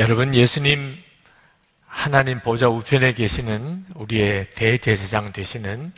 여러분, 0.00 0.34
예수님 0.34 0.96
하나님 1.86 2.40
보좌 2.40 2.70
우편에 2.70 3.12
계시는 3.12 3.84
우리의 3.96 4.48
대제사장 4.54 5.34
되시는 5.34 5.92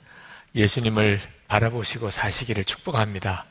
예수님을 0.57 1.21
바라보시고 1.47 2.11
사시기를 2.11 2.65
축복합니다. 2.65 3.45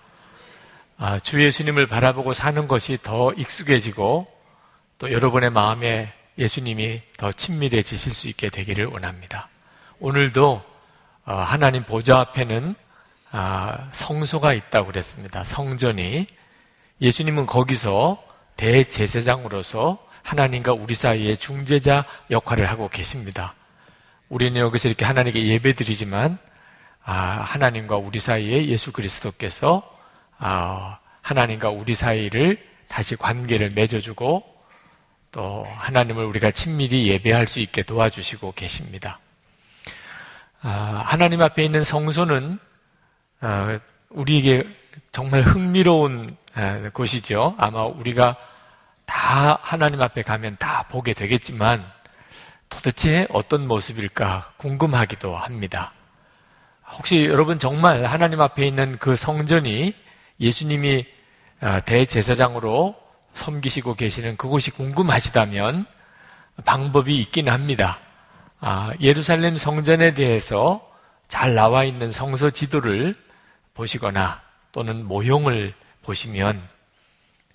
아, 0.97 1.19
주 1.19 1.41
예수님을 1.41 1.87
바라보고 1.87 2.33
사는 2.33 2.67
것이 2.67 2.97
더 3.01 3.31
익숙해지고 3.37 4.27
또 4.97 5.11
여러분의 5.13 5.51
마음에 5.51 6.11
예수님이 6.37 7.01
더 7.15 7.31
친밀해지실 7.31 8.13
수 8.13 8.27
있게 8.27 8.49
되기를 8.49 8.87
원합니다. 8.87 9.47
오늘도 10.01 10.61
어, 11.27 11.33
하나님 11.33 11.83
보좌 11.83 12.19
앞에는 12.19 12.75
아, 13.31 13.89
성소가 13.93 14.53
있다고 14.53 14.87
그랬습니다. 14.87 15.45
성전이 15.45 16.27
예수님은 16.99 17.45
거기서 17.45 18.21
대제사장으로서 18.57 20.10
하나님과 20.23 20.73
우리 20.73 20.93
사이에 20.93 21.35
중재자 21.35 22.05
역할을 22.29 22.69
하고 22.69 22.89
계십니다. 22.89 23.55
우리는 24.29 24.59
여기서 24.59 24.87
이렇게 24.87 25.05
하나님께 25.05 25.45
예배드리지만 25.45 26.37
아, 27.03 27.13
하나님과 27.13 27.97
우리 27.97 28.19
사이에 28.19 28.67
예수 28.67 28.91
그리스도께서 28.91 29.83
아, 30.37 30.99
하나님과 31.21 31.69
우리 31.69 31.95
사이를 31.95 32.57
다시 32.87 33.15
관계를 33.15 33.71
맺어주고 33.71 34.43
또 35.31 35.65
하나님을 35.77 36.25
우리가 36.25 36.51
친밀히 36.51 37.07
예배할 37.07 37.47
수 37.47 37.59
있게 37.59 37.83
도와주시고 37.83 38.53
계십니다. 38.53 39.19
아, 40.61 41.03
하나님 41.05 41.41
앞에 41.41 41.63
있는 41.63 41.83
성소는 41.83 42.59
아, 43.39 43.79
우리에게 44.09 44.67
정말 45.11 45.43
흥미로운 45.43 46.35
아, 46.53 46.89
곳이죠. 46.93 47.55
아마 47.57 47.83
우리가 47.83 48.35
다 49.11 49.59
하나님 49.61 50.01
앞에 50.01 50.21
가면 50.21 50.55
다 50.57 50.83
보게 50.89 51.13
되겠지만 51.13 51.85
도대체 52.69 53.27
어떤 53.31 53.67
모습일까 53.67 54.53
궁금하기도 54.55 55.35
합니다. 55.35 55.91
혹시 56.93 57.25
여러분 57.25 57.59
정말 57.59 58.05
하나님 58.05 58.39
앞에 58.39 58.65
있는 58.65 58.97
그 58.99 59.17
성전이 59.17 59.93
예수님이 60.39 61.05
아, 61.59 61.81
대제사장으로 61.81 62.95
섬기시고 63.33 63.95
계시는 63.95 64.37
그곳이 64.37 64.71
궁금하시다면 64.71 65.85
방법이 66.63 67.19
있긴 67.19 67.49
합니다. 67.49 67.99
아, 68.61 68.87
예루살렘 69.01 69.57
성전에 69.57 70.13
대해서 70.13 70.89
잘 71.27 71.53
나와 71.53 71.83
있는 71.83 72.13
성서 72.13 72.49
지도를 72.49 73.13
보시거나 73.73 74.41
또는 74.71 75.05
모형을 75.05 75.73
보시면 76.01 76.61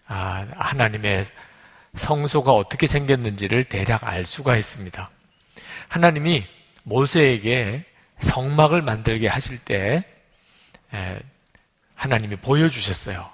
아, 0.07 0.47
하나님의 0.57 1.25
성소가 1.97 2.53
어떻게 2.53 2.87
생겼는지를 2.87 3.65
대략 3.65 4.05
알 4.05 4.27
수가 4.27 4.57
있습니다. 4.57 5.11
하나님이 5.89 6.47
모세에게 6.83 7.85
성막을 8.21 8.83
만들게 8.83 9.29
하실 9.29 9.59
때 9.59 10.03
하나님이 11.95 12.37
보여주셨어요. 12.37 13.29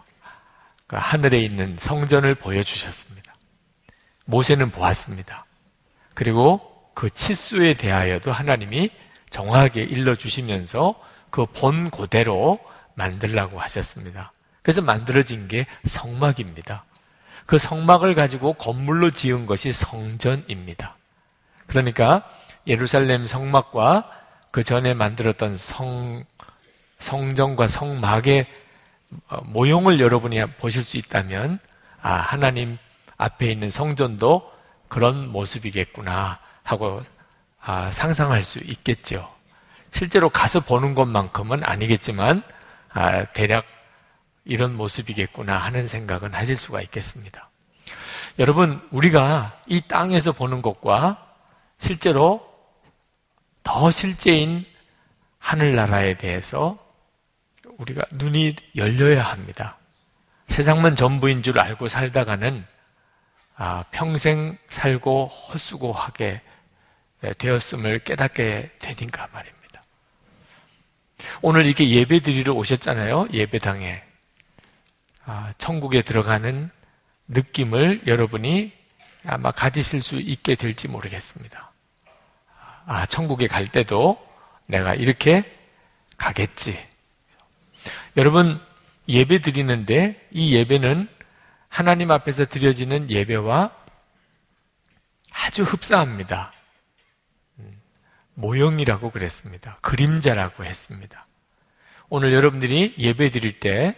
그 0.86 0.96
하늘에 0.98 1.40
있는 1.40 1.76
성전을 1.78 2.34
보여주셨습니다. 2.36 3.34
모세는 4.24 4.70
보았습니다. 4.70 5.44
그리고 6.14 6.90
그 6.94 7.10
치수에 7.10 7.74
대하여도 7.74 8.32
하나님이 8.32 8.90
정확하게 9.30 9.82
일러주시면서 9.82 11.00
그 11.30 11.46
본 11.46 11.90
그대로 11.90 12.58
만들라고 12.94 13.58
하셨습니다. 13.60 14.32
그래서 14.62 14.80
만들어진 14.80 15.48
게 15.48 15.66
성막입니다. 15.84 16.84
그 17.46 17.58
성막을 17.58 18.14
가지고 18.14 18.54
건물로 18.54 19.10
지은 19.10 19.46
것이 19.46 19.72
성전입니다. 19.72 20.96
그러니까 21.66 22.28
예루살렘 22.66 23.26
성막과 23.26 24.08
그 24.50 24.62
전에 24.62 24.94
만들었던 24.94 25.56
성, 25.56 26.24
성전과 26.98 27.68
성막의 27.68 28.46
어, 29.28 29.40
모형을 29.44 30.00
여러분이 30.00 30.42
보실 30.58 30.84
수 30.84 30.96
있다면, 30.96 31.58
아, 32.00 32.14
하나님 32.14 32.78
앞에 33.16 33.50
있는 33.50 33.70
성전도 33.70 34.50
그런 34.88 35.28
모습이겠구나 35.30 36.38
하고 36.62 37.02
아, 37.60 37.90
상상할 37.90 38.42
수 38.42 38.58
있겠죠. 38.60 39.30
실제로 39.90 40.28
가서 40.28 40.60
보는 40.60 40.94
것만큼은 40.94 41.62
아니겠지만, 41.64 42.42
아, 42.90 43.24
대략 43.26 43.64
이런 44.44 44.76
모습이겠구나 44.76 45.56
하는 45.56 45.88
생각은 45.88 46.34
하실 46.34 46.56
수가 46.56 46.80
있겠습니다. 46.82 47.50
여러분, 48.38 48.80
우리가 48.90 49.60
이 49.66 49.82
땅에서 49.82 50.32
보는 50.32 50.62
것과 50.62 51.34
실제로 51.78 52.48
더 53.62 53.90
실제인 53.90 54.64
하늘나라에 55.38 56.16
대해서 56.16 56.78
우리가 57.78 58.02
눈이 58.12 58.56
열려야 58.76 59.22
합니다. 59.22 59.76
세상만 60.48 60.96
전부인 60.96 61.42
줄 61.42 61.58
알고 61.58 61.88
살다가는 61.88 62.64
아, 63.56 63.84
평생 63.90 64.56
살고 64.70 65.26
헛수고하게 65.26 66.40
되었음을 67.38 68.00
깨닫게 68.00 68.72
되니까 68.78 69.28
말입니다. 69.32 69.82
오늘 71.42 71.66
이렇게 71.66 71.88
예배 71.88 72.20
드리러 72.20 72.54
오셨잖아요. 72.54 73.28
예배당에. 73.32 74.02
아, 75.24 75.52
천국에 75.58 76.02
들어가는 76.02 76.70
느낌을 77.28 78.02
여러분이 78.06 78.72
아마 79.24 79.52
가지실 79.52 80.00
수 80.00 80.16
있게 80.16 80.56
될지 80.56 80.88
모르겠습니다. 80.88 81.70
아, 82.86 83.06
천국에 83.06 83.46
갈 83.46 83.68
때도 83.68 84.16
내가 84.66 84.94
이렇게 84.94 85.44
가겠지. 86.16 86.78
여러분, 88.16 88.60
예배 89.08 89.40
드리는데 89.40 90.28
이 90.32 90.54
예배는 90.54 91.08
하나님 91.68 92.10
앞에서 92.10 92.46
드려지는 92.46 93.10
예배와 93.10 93.70
아주 95.30 95.62
흡사합니다. 95.62 96.52
음, 97.58 97.80
모형이라고 98.34 99.10
그랬습니다. 99.10 99.78
그림자라고 99.80 100.64
했습니다. 100.64 101.26
오늘 102.08 102.32
여러분들이 102.34 102.94
예배 102.98 103.30
드릴 103.30 103.58
때 103.58 103.96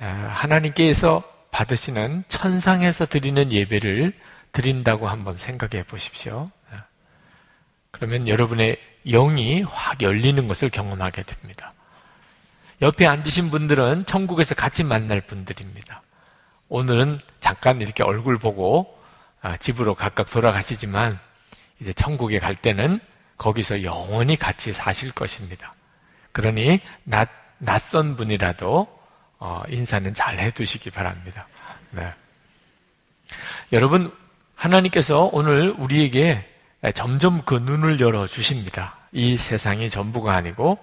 하나님께서 0.00 1.22
받으시는 1.50 2.24
천상에서 2.28 3.06
드리는 3.06 3.52
예배를 3.52 4.14
드린다고 4.52 5.08
한번 5.08 5.36
생각해 5.36 5.84
보십시오. 5.84 6.50
그러면 7.90 8.28
여러분의 8.28 8.78
영이 9.06 9.62
확 9.68 10.02
열리는 10.02 10.46
것을 10.46 10.70
경험하게 10.70 11.22
됩니다. 11.24 11.74
옆에 12.82 13.06
앉으신 13.06 13.50
분들은 13.50 14.06
천국에서 14.06 14.54
같이 14.54 14.84
만날 14.84 15.20
분들입니다. 15.20 16.02
오늘은 16.68 17.20
잠깐 17.40 17.80
이렇게 17.80 18.02
얼굴 18.02 18.38
보고 18.38 18.98
아, 19.42 19.56
집으로 19.56 19.94
각각 19.94 20.30
돌아가시지만 20.30 21.18
이제 21.80 21.92
천국에 21.92 22.38
갈 22.38 22.54
때는 22.54 23.00
거기서 23.36 23.82
영원히 23.82 24.36
같이 24.36 24.72
사실 24.72 25.12
것입니다. 25.12 25.74
그러니 26.32 26.80
낯, 27.04 27.28
낯선 27.58 28.16
분이라도 28.16 28.99
어, 29.40 29.62
인사는 29.68 30.12
잘 30.14 30.38
해두시기 30.38 30.90
바랍니다. 30.90 31.48
네. 31.90 32.12
여러분, 33.72 34.12
하나님께서 34.54 35.30
오늘 35.32 35.70
우리에게 35.70 36.46
점점 36.94 37.42
그 37.42 37.54
눈을 37.54 38.00
열어 38.00 38.26
주십니다. 38.26 38.98
이 39.12 39.36
세상이 39.36 39.88
전부가 39.90 40.34
아니고 40.34 40.78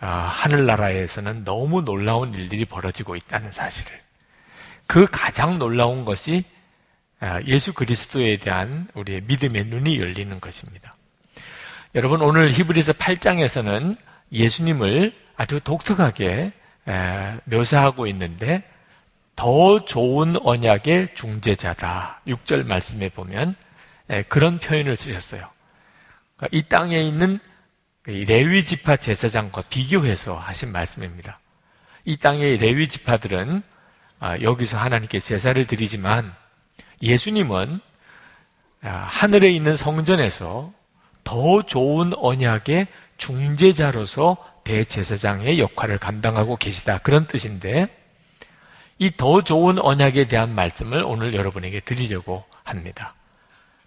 어, 0.00 0.06
하늘나라에서는 0.06 1.44
너무 1.44 1.82
놀라운 1.82 2.32
일들이 2.34 2.64
벌어지고 2.64 3.16
있다는 3.16 3.50
사실을. 3.50 4.00
그 4.86 5.06
가장 5.10 5.58
놀라운 5.58 6.04
것이 6.04 6.44
어, 7.20 7.38
예수 7.46 7.72
그리스도에 7.74 8.36
대한 8.36 8.86
우리의 8.94 9.22
믿음의 9.22 9.64
눈이 9.66 9.98
열리는 9.98 10.40
것입니다. 10.40 10.94
여러분 11.96 12.22
오늘 12.22 12.52
히브리서 12.52 12.92
8장에서는 12.92 13.96
예수님을 14.30 15.12
아주 15.36 15.58
독특하게 15.58 16.52
묘사하고 17.44 18.06
있는데 18.08 18.62
더 19.36 19.84
좋은 19.84 20.34
언약의 20.42 21.14
중재자다. 21.14 22.22
6절 22.26 22.66
말씀에 22.66 23.08
보면 23.10 23.54
그런 24.28 24.58
표현을 24.58 24.96
쓰셨어요. 24.96 25.48
그러니까 26.36 26.56
이 26.56 26.62
땅에 26.62 27.00
있는 27.00 27.38
레위 28.04 28.64
지파 28.64 28.96
제사장과 28.96 29.64
비교해서 29.68 30.34
하신 30.36 30.72
말씀입니다. 30.72 31.38
이 32.04 32.16
땅의 32.16 32.56
레위 32.56 32.88
지파들은 32.88 33.62
아, 34.20 34.40
여기서 34.40 34.78
하나님께 34.78 35.20
제사를 35.20 35.64
드리지만 35.66 36.34
예수님은 37.02 37.80
아, 38.82 38.88
하늘에 38.88 39.50
있는 39.50 39.76
성전에서 39.76 40.72
더 41.22 41.62
좋은 41.62 42.12
언약의 42.16 42.86
중재자로서 43.18 44.36
대제사장의 44.68 45.58
역할을 45.58 45.98
감당하고 45.98 46.56
계시다. 46.56 46.98
그런 46.98 47.26
뜻인데 47.26 47.88
이 48.98 49.10
더 49.16 49.42
좋은 49.42 49.78
언약에 49.78 50.28
대한 50.28 50.54
말씀을 50.54 51.02
오늘 51.04 51.34
여러분에게 51.34 51.80
드리려고 51.80 52.44
합니다. 52.64 53.14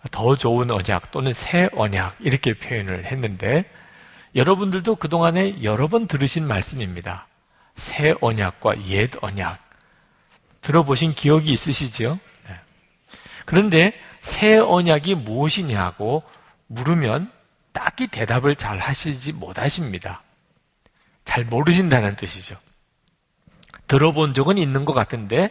더 0.10 0.36
좋은 0.36 0.72
언약 0.72 1.12
또는 1.12 1.34
새 1.34 1.70
언약 1.74 2.16
이렇게 2.22 2.54
표현을 2.54 3.06
했는데 3.06 3.66
여러분들도 4.36 4.96
그동안에 4.96 5.62
여러 5.64 5.88
번 5.88 6.08
들으신 6.08 6.48
말씀입니다. 6.48 7.28
새 7.76 8.16
언약과 8.20 8.88
옛 8.88 9.12
언약. 9.22 9.60
들어보신 10.62 11.14
기억이 11.14 11.52
있으시죠? 11.52 12.18
네. 12.48 12.56
그런데 13.46 13.94
새 14.22 14.58
언약이 14.58 15.16
무엇이냐고 15.16 16.24
물으면 16.68 17.32
딱히 17.74 18.08
대답을 18.08 18.56
잘 18.56 18.78
하시지 18.80 19.34
못하십니다. 19.34 20.24
잘 21.32 21.46
모르신다는 21.46 22.18
뜻이죠. 22.18 22.58
들어본 23.88 24.34
적은 24.34 24.58
있는 24.58 24.84
것 24.84 24.92
같은데 24.92 25.50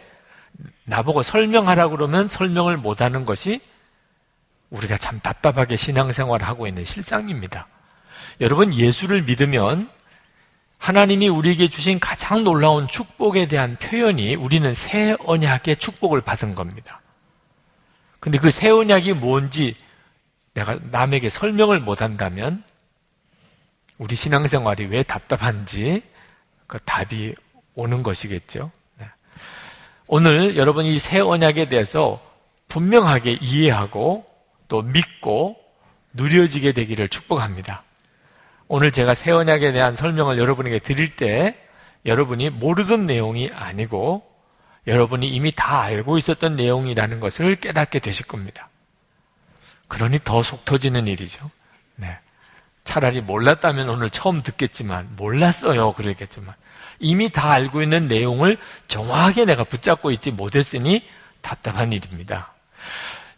나보고 0.83 1.23
설명하라 1.23 1.87
그러면 1.87 2.27
설명을 2.27 2.77
못하는 2.77 3.25
것이 3.25 3.61
우리가 4.69 4.99
참 4.99 5.19
답답하게 5.21 5.77
신앙생활을 5.77 6.47
하고 6.47 6.67
있는 6.67 6.85
실상입니다. 6.85 7.65
여러분 8.41 8.75
예수를 8.75 9.23
믿으면 9.23 9.89
하나님이 10.77 11.29
우리에게 11.29 11.67
주신 11.67 11.99
가장 11.99 12.43
놀라운 12.43 12.87
축복에 12.87 13.47
대한 13.47 13.75
표현이 13.77 14.35
우리는 14.35 14.71
새 14.75 15.17
언약의 15.25 15.77
축복을 15.77 16.21
받은 16.21 16.53
겁니다. 16.53 17.01
근데 18.19 18.37
그 18.37 18.51
새 18.51 18.69
언약이 18.69 19.13
뭔지 19.13 19.75
내가 20.53 20.77
남에게 20.91 21.29
설명을 21.29 21.79
못 21.79 22.03
한다면 22.03 22.63
우리 24.01 24.15
신앙생활이 24.15 24.87
왜 24.87 25.03
답답한지 25.03 26.01
그 26.65 26.79
답이 26.79 27.35
오는 27.75 28.01
것이겠죠. 28.01 28.71
네. 28.97 29.05
오늘 30.07 30.57
여러분 30.57 30.85
이 30.87 30.97
새 30.97 31.19
언약에 31.19 31.69
대해서 31.69 32.19
분명하게 32.67 33.37
이해하고 33.41 34.25
또 34.67 34.81
믿고 34.81 35.55
누려지게 36.13 36.71
되기를 36.71 37.09
축복합니다. 37.09 37.83
오늘 38.67 38.91
제가 38.91 39.13
새 39.13 39.29
언약에 39.29 39.71
대한 39.71 39.93
설명을 39.95 40.39
여러분에게 40.39 40.79
드릴 40.79 41.15
때 41.15 41.55
여러분이 42.07 42.49
모르던 42.49 43.05
내용이 43.05 43.51
아니고 43.53 44.23
여러분이 44.87 45.27
이미 45.27 45.51
다 45.55 45.81
알고 45.81 46.17
있었던 46.17 46.55
내용이라는 46.55 47.19
것을 47.19 47.57
깨닫게 47.57 47.99
되실 47.99 48.25
겁니다. 48.25 48.67
그러니 49.87 50.17
더 50.23 50.41
속 50.41 50.65
터지는 50.65 51.07
일이죠. 51.07 51.51
네. 51.97 52.17
차라리 52.83 53.21
몰랐다면 53.21 53.89
오늘 53.89 54.09
처음 54.09 54.41
듣겠지만, 54.41 55.09
몰랐어요. 55.15 55.93
그러겠지만, 55.93 56.55
이미 56.99 57.29
다 57.29 57.51
알고 57.51 57.81
있는 57.81 58.07
내용을 58.07 58.57
정확하게 58.87 59.45
내가 59.45 59.63
붙잡고 59.63 60.11
있지 60.11 60.31
못했으니 60.31 61.03
답답한 61.41 61.93
일입니다. 61.93 62.53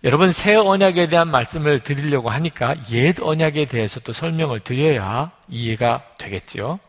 여러분, 0.03 0.31
새 0.31 0.55
언약에 0.55 1.07
대한 1.07 1.29
말씀을 1.29 1.79
드리려고 1.79 2.29
하니까 2.29 2.75
옛 2.91 3.19
언약에 3.21 3.65
대해서 3.65 3.99
또 4.01 4.11
설명을 4.11 4.59
드려야 4.61 5.31
이해가 5.47 6.03
되겠지요. 6.17 6.79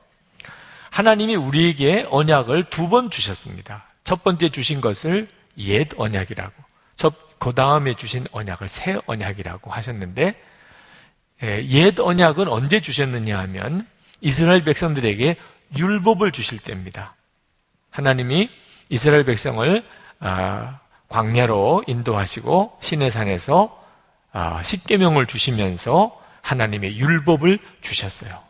하나님이 0.91 1.37
우리에게 1.37 2.07
언약을 2.11 2.65
두 2.71 2.89
번 2.89 3.11
주셨습니다. 3.11 3.85
첫 4.05 4.23
번째 4.25 4.49
주신 4.49 4.81
것을 4.81 5.29
옛 5.59 5.89
언약이라고. 5.97 6.53
첫 6.97 7.25
그 7.45 7.53
다음에 7.53 7.93
주신 7.93 8.27
언약을 8.33 8.69
새 8.69 8.99
언약이라고 9.05 9.71
하셨는데 9.71 10.23
예, 10.29 10.35
옛 11.43 11.99
언약은 11.99 12.49
언제 12.49 12.81
주셨느냐 12.81 13.39
하면 13.41 13.87
이스라엘 14.21 14.65
백성들에게 14.65 15.37
율법을 15.77 16.33
주실 16.33 16.59
때입니다. 16.59 17.15
하나님이 17.91 18.51
이스라엘 18.89 19.25
백성을 19.25 19.85
아, 20.21 20.81
광야로 21.09 21.85
인도하시고 21.87 22.79
시내산에서 22.81 23.85
아, 24.33 24.63
십계명을 24.63 25.27
주시면서 25.27 26.21
하나님의 26.43 26.99
율법을 26.99 27.59
주셨어요. 27.81 28.43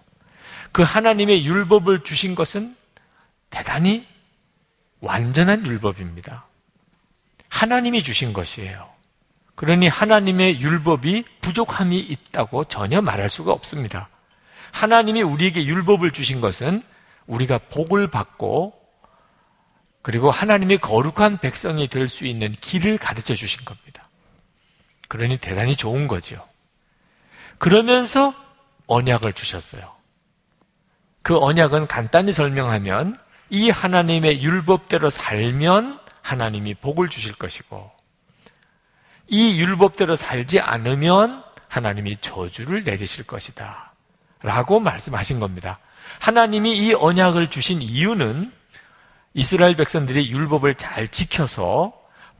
그 0.73 0.83
하나님의 0.83 1.47
율법을 1.47 2.05
주신 2.05 2.35
것은 2.35 2.77
대단히 3.51 4.07
완전한 5.01 5.67
율법입니다. 5.67 6.47
하나님이 7.49 8.03
주신 8.03 8.33
것이에요. 8.33 8.94
그러니 9.55 9.89
하나님의 9.89 10.61
율법이 10.61 11.25
부족함이 11.41 11.99
있다고 11.99 12.65
전혀 12.65 13.01
말할 13.01 13.31
수가 13.31 13.53
없습니다. 13.53 14.09
하나님이 14.73 15.23
우리에게 15.23 15.65
율법을 15.65 16.11
주신 16.11 16.41
것은 16.41 16.83
우리가 17.27 17.59
복을 17.59 18.09
받고 18.11 18.75
그리고 20.03 20.31
하나님의 20.31 20.79
거룩한 20.79 21.39
백성이 21.39 21.89
될 21.89 22.09
수 22.09 22.27
있는 22.27 22.53
길을 22.61 22.99
가르쳐 22.99 23.35
주신 23.35 23.65
겁니다. 23.65 24.09
그러니 25.09 25.39
대단히 25.39 25.77
좋은 25.77 26.09
거죠. 26.09 26.47
그러면서 27.59 28.35
언약을 28.87 29.33
주셨어요. 29.33 29.95
그 31.23 31.39
언약은 31.39 31.87
간단히 31.87 32.33
설명하면 32.33 33.17
이 33.49 33.71
하나님의 33.71 34.43
율법대로 34.43 35.09
살면 35.09 36.01
하나님이 36.21 36.75
복을 36.75 37.09
주실 37.09 37.35
것이고 37.35 37.94
이 39.29 39.61
율법대로 39.61 40.17
살지 40.17 40.61
않으면 40.61 41.43
하나님이 41.69 42.19
저주를 42.21 42.85
내리실 42.85 43.27
것이다. 43.27 43.93
라고 44.43 44.81
말씀하신 44.81 45.41
겁니다. 45.41 45.79
하나님이 46.21 46.77
이 46.77 46.95
언약을 46.95 47.51
주신 47.51 47.81
이유는 47.81 48.53
이스라엘 49.33 49.75
백성들이 49.77 50.31
율법을 50.31 50.77
잘 50.77 51.09
지켜서 51.09 51.93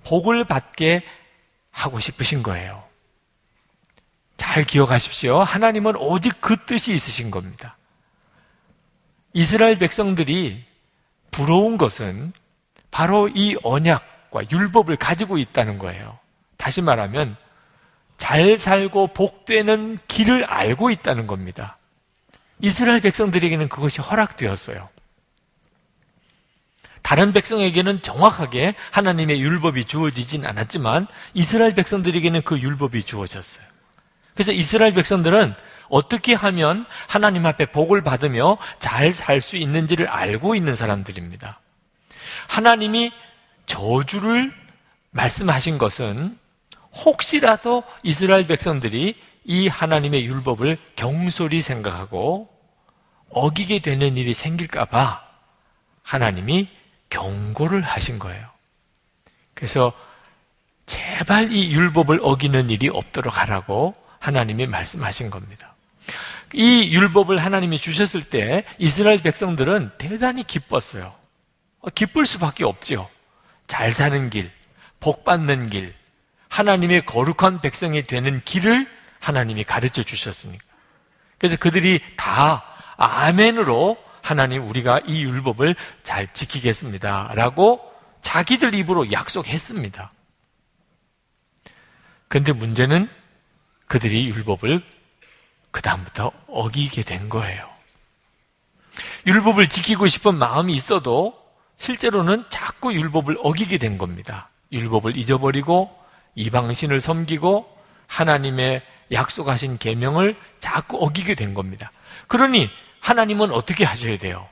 복을 0.05 0.45
받게 0.45 1.03
하고 1.71 1.99
싶으신 1.99 2.43
거예요. 2.43 2.85
잘 4.37 4.65
기억하십시오. 4.65 5.43
하나님은 5.43 5.97
오직 5.97 6.41
그 6.41 6.57
뜻이 6.67 6.95
있으신 6.95 7.31
겁니다. 7.31 7.77
이스라엘 9.33 9.79
백성들이 9.79 10.65
부러운 11.31 11.79
것은 11.79 12.33
바로 12.91 13.29
이 13.29 13.57
언약과 13.65 14.43
율법을 14.53 14.97
가지고 14.97 15.39
있다는 15.39 15.79
거예요. 15.79 16.19
다시 16.65 16.81
말하면 16.81 17.37
잘 18.17 18.57
살고 18.57 19.09
복되는 19.09 19.99
길을 20.09 20.45
알고 20.45 20.89
있다는 20.89 21.27
겁니다. 21.27 21.77
이스라엘 22.59 23.03
백성들에게는 23.03 23.69
그것이 23.69 24.01
허락되었어요. 24.01 24.89
다른 27.03 27.35
백성에게는 27.35 28.01
정확하게 28.01 28.77
하나님의 28.93 29.43
율법이 29.43 29.85
주어지진 29.85 30.47
않았지만 30.47 31.07
이스라엘 31.35 31.75
백성들에게는 31.75 32.41
그 32.41 32.59
율법이 32.59 33.03
주어졌어요. 33.03 33.67
그래서 34.33 34.53
이스라엘 34.53 34.95
백성들은 34.95 35.55
어떻게 35.91 36.33
하면 36.33 36.87
하나님 37.07 37.45
앞에 37.45 37.67
복을 37.67 38.03
받으며 38.03 38.57
잘 38.79 39.13
살 39.13 39.43
수 39.43 39.59
있는지를 39.59 40.09
알고 40.09 40.55
있는 40.55 40.75
사람들입니다. 40.75 41.61
하나님이 42.49 43.13
저주를 43.67 44.51
말씀하신 45.11 45.77
것은 45.77 46.39
혹시라도 46.95 47.83
이스라엘 48.03 48.47
백성들이 48.47 49.17
이 49.45 49.69
하나님의 49.69 50.25
율법을 50.27 50.79
경솔히 50.97 51.61
생각하고 51.61 52.49
어기게 53.31 53.81
되는 53.81 54.17
일이 54.17 54.33
생길까봐 54.33 55.23
하나님이 56.03 56.69
경고를 57.11 57.83
하신 57.83 58.19
거예요. 58.19 58.49
그래서 59.55 59.93
제발 60.87 61.53
이 61.53 61.73
율법을 61.73 62.21
어기는 62.23 62.71
일이 62.71 62.89
없도록 62.89 63.39
하라고 63.39 63.95
하나님이 64.19 64.67
말씀하신 64.67 65.31
겁니다. 65.31 65.75
이 66.53 66.95
율법을 66.95 67.39
하나님이 67.39 67.79
주셨을 67.79 68.25
때 68.25 68.65
이스라엘 68.79 69.21
백성들은 69.23 69.93
대단히 69.99 70.45
기뻤어요. 70.45 71.15
어, 71.81 71.91
기쁠 71.91 72.27
수밖에 72.27 72.65
없지요. 72.65 73.09
잘 73.67 73.93
사는 73.93 74.31
길, 74.31 74.51
복 75.01 75.25
받는 75.25 75.71
길, 75.71 75.95
하나님의 76.55 77.05
거룩한 77.05 77.61
백성이 77.61 78.07
되는 78.07 78.41
길을 78.45 78.89
하나님이 79.19 79.65
가르쳐 79.65 80.05
주셨으니까. 80.05 80.65
그래서 81.37 81.57
그들이 81.57 82.01
다 82.17 82.63
아멘으로 82.97 83.97
하나님 84.23 84.69
우리가 84.69 85.01
이 85.05 85.25
율법을 85.25 85.75
잘 86.05 86.33
지키겠습니다. 86.33 87.33
라고 87.35 87.81
자기들 88.23 88.73
입으로 88.77 89.11
약속했습니다. 89.11 90.13
그런데 92.29 92.53
문제는 92.53 93.09
그들이 93.89 94.29
율법을 94.29 94.81
그다음부터 95.73 96.31
어기게 96.47 97.03
된 97.03 97.29
거예요. 97.29 97.69
율법을 99.27 99.69
지키고 99.69 100.07
싶은 100.07 100.37
마음이 100.37 100.73
있어도 100.77 101.37
실제로는 101.79 102.45
자꾸 102.49 102.95
율법을 102.95 103.39
어기게 103.43 103.79
된 103.79 103.99
겁니다. 103.99 104.51
율법을 104.71 105.17
잊어버리고 105.17 106.04
이방신을 106.35 107.01
섬기고 107.01 107.69
하나님의 108.07 108.83
약속하신 109.13 109.79
계명을 109.79 110.37
자꾸 110.59 110.99
어기게 111.05 111.35
된 111.35 111.55
겁니다. 111.55 111.93
그러니 112.27 112.71
하나님은 113.01 113.53
어떻게 113.53 113.85
하셔야 113.85 114.19
돼요? 114.19 114.49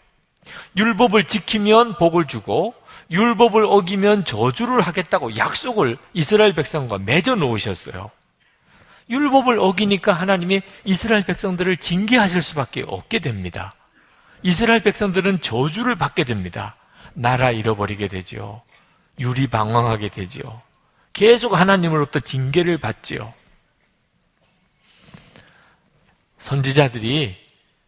율법을 0.76 1.24
지키면 1.24 1.96
복을 1.96 2.26
주고 2.26 2.74
율법을 3.10 3.64
어기면 3.64 4.24
저주를 4.24 4.80
하겠다고 4.80 5.36
약속을 5.36 5.98
이스라엘 6.12 6.54
백성과 6.54 6.98
맺어 6.98 7.34
놓으셨어요. 7.36 8.10
율법을 9.10 9.58
어기니까 9.58 10.12
하나님이 10.12 10.62
이스라엘 10.84 11.24
백성들을 11.24 11.76
징계하실 11.76 12.40
수밖에 12.40 12.84
없게 12.86 13.18
됩니다. 13.18 13.74
이스라엘 14.42 14.82
백성들은 14.82 15.40
저주를 15.40 15.96
받게 15.96 16.24
됩니다. 16.24 16.76
나라 17.14 17.50
잃어버리게 17.50 18.08
되지요. 18.08 18.62
유리 19.18 19.46
방황하게 19.46 20.08
되지요. 20.08 20.62
계속 21.12 21.54
하나님으로부터 21.54 22.20
징계를 22.20 22.78
받지요. 22.78 23.32
선지자들이 26.38 27.36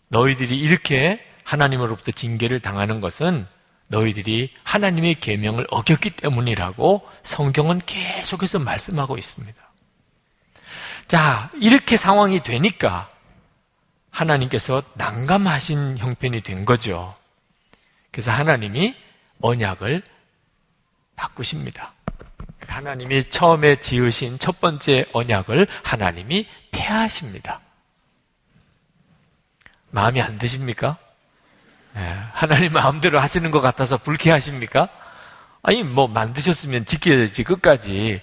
너희들이 0.08 0.58
이렇게 0.58 1.24
하나님으로부터 1.42 2.12
징계를 2.12 2.60
당하는 2.60 3.00
것은 3.00 3.46
너희들이 3.88 4.52
하나님의 4.62 5.20
계명을 5.20 5.66
어겼기 5.70 6.10
때문이라고 6.10 7.08
성경은 7.22 7.80
계속해서 7.84 8.58
말씀하고 8.60 9.18
있습니다. 9.18 9.62
자, 11.08 11.50
이렇게 11.60 11.96
상황이 11.96 12.42
되니까 12.42 13.10
하나님께서 14.10 14.82
난감하신 14.94 15.98
형편이 15.98 16.40
된 16.42 16.64
거죠. 16.64 17.14
그래서 18.10 18.30
하나님이 18.30 18.94
언약을 19.40 20.02
바꾸십니다. 21.16 21.92
하나님이 22.68 23.24
처음에 23.24 23.76
지으신 23.76 24.38
첫 24.38 24.60
번째 24.60 25.04
언약을 25.12 25.66
하나님이 25.82 26.46
폐하십니다. 26.70 27.60
마음이 29.90 30.20
안 30.20 30.38
드십니까? 30.38 30.98
네, 31.94 32.16
하나님 32.32 32.72
마음대로 32.72 33.20
하시는 33.20 33.50
것 33.50 33.60
같아서 33.60 33.96
불쾌하십니까? 33.98 34.88
아니, 35.62 35.82
뭐 35.82 36.08
만드셨으면 36.08 36.84
지켜야지 36.86 37.44
끝까지. 37.44 38.20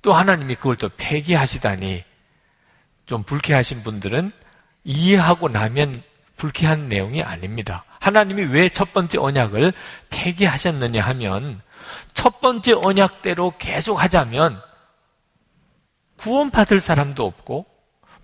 또 0.00 0.12
하나님이 0.12 0.54
그걸 0.54 0.76
또 0.76 0.88
폐기하시다니 0.96 2.04
좀 3.06 3.22
불쾌하신 3.24 3.82
분들은 3.82 4.32
이해하고 4.84 5.48
나면 5.48 6.02
불쾌한 6.36 6.88
내용이 6.88 7.22
아닙니다. 7.22 7.84
하나님이 7.98 8.44
왜 8.44 8.68
첫 8.68 8.92
번째 8.92 9.18
언약을 9.18 9.72
폐기하셨느냐 10.10 11.02
하면 11.02 11.60
첫 12.18 12.40
번째 12.40 12.72
언약대로 12.72 13.54
계속 13.58 14.02
하자면 14.02 14.60
구원받을 16.16 16.80
사람도 16.80 17.24
없고 17.24 17.64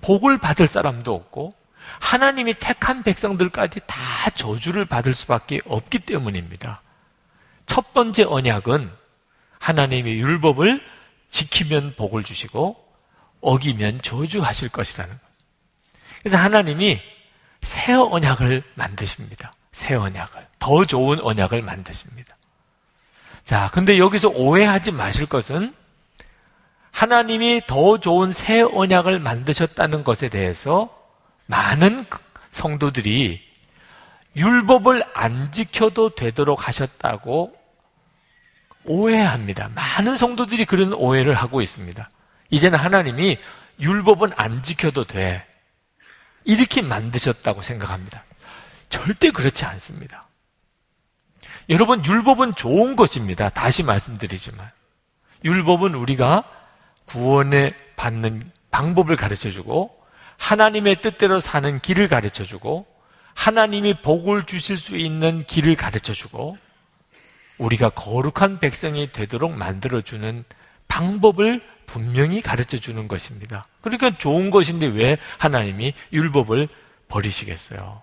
복을 0.01 0.39
받을 0.39 0.67
사람도 0.67 1.15
없고 1.15 1.55
하나님이 2.01 2.55
택한 2.55 3.05
백성들까지 3.05 3.83
다 3.87 4.31
저주를 4.31 4.85
받을 4.85 5.15
수밖에 5.15 5.61
없기 5.65 6.01
때문입니다. 6.01 6.83
첫 7.67 7.93
번째 7.93 8.25
언약은 8.25 8.91
하나님의 9.61 10.19
율법을 10.19 10.83
지키면 11.31 11.95
복을 11.95 12.25
주시고 12.25 12.77
어기면 13.43 14.03
저주하실 14.03 14.71
것이라는 14.71 15.13
것. 15.13 15.21
그래서 16.19 16.37
하나님이 16.39 17.01
새 17.63 17.93
언약을 17.93 18.65
만드십니다. 18.75 19.55
새 19.71 19.95
언약을. 19.95 20.49
더 20.59 20.85
좋은 20.85 21.21
언약을 21.21 21.63
만드십니다. 21.63 22.34
자, 23.45 23.71
근데 23.75 23.99
여기서 23.99 24.31
오해하지 24.31 24.91
마실 24.93 25.27
것은 25.27 25.75
하나님이 26.91 27.63
더 27.67 28.01
좋은 28.01 28.33
새 28.33 28.63
언약을 28.63 29.19
만드셨다는 29.21 30.03
것에 30.03 30.31
대해서 30.31 30.89
많은 31.47 32.07
성도들이 32.53 33.43
율법을 34.35 35.05
안 35.13 35.53
지켜도 35.53 36.15
되도록 36.15 36.67
하셨다고 36.67 37.55
오해합니다. 38.87 39.69
많은 39.75 40.17
성도들이 40.17 40.65
그런 40.65 40.95
오해를 40.95 41.35
하고 41.35 41.61
있습니다. 41.61 42.09
이제는 42.49 42.79
하나님이 42.79 43.39
율법은 43.79 44.33
안 44.37 44.63
지켜도 44.63 45.05
돼. 45.05 45.47
이렇게 46.45 46.81
만드셨다고 46.81 47.61
생각합니다. 47.61 48.25
절대 48.89 49.31
그렇지 49.31 49.65
않습니다. 49.67 50.29
여러분, 51.71 52.05
율법은 52.05 52.55
좋은 52.55 52.97
것입니다. 52.97 53.49
다시 53.49 53.83
말씀드리지만. 53.83 54.71
율법은 55.45 55.95
우리가 55.95 56.45
구원에 57.07 57.75
받는 57.97 58.43
방법을 58.71 59.17
가르쳐 59.17 59.51
주고, 59.51 59.97
하나님의 60.37 61.01
뜻대로 61.01 61.41
사는 61.41 61.81
길을 61.81 62.09
가르쳐 62.09 62.45
주고, 62.45 62.87
하나님이 63.35 63.95
복을 64.03 64.45
주실 64.45 64.77
수 64.77 64.97
있는 64.97 65.45
길을 65.47 65.77
가르쳐 65.77 66.13
주고, 66.13 66.59
우리가 67.59 67.91
거룩한 67.91 68.59
백성이 68.61 69.13
되도록 69.13 69.57
만들어 69.57 70.01
주는 70.01 70.45
방법을 70.89 71.63
분명히 71.87 72.41
가르쳐 72.41 72.79
주는 72.79 73.09
것입니다. 73.09 73.67
그러니까 73.81 74.17
좋은 74.17 74.51
것인데 74.51 74.87
왜 74.87 75.19
하나님이 75.39 75.93
율법을 76.13 76.69
버리시겠어요? 77.09 78.03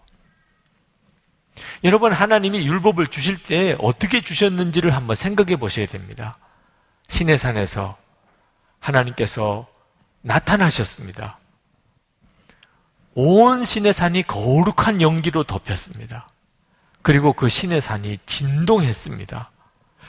여러분, 1.84 2.14
하나님이 2.14 2.66
율법을 2.68 3.08
주실 3.08 3.42
때 3.42 3.76
어떻게 3.80 4.22
주셨는지를 4.22 4.96
한번 4.96 5.16
생각해 5.16 5.58
보셔야 5.58 5.86
됩니다. 5.86 6.38
신의 7.08 7.38
산에서 7.38 7.98
하나님께서 8.80 9.68
나타나셨습니다. 10.22 11.38
온 13.14 13.66
신의 13.66 13.94
산이 13.94 14.24
거룩한 14.24 15.02
연기로 15.02 15.44
덮였습니다. 15.44 16.28
그리고 17.02 17.34
그 17.34 17.50
신의 17.50 17.82
산이 17.82 18.20
진동했습니다. 18.26 19.52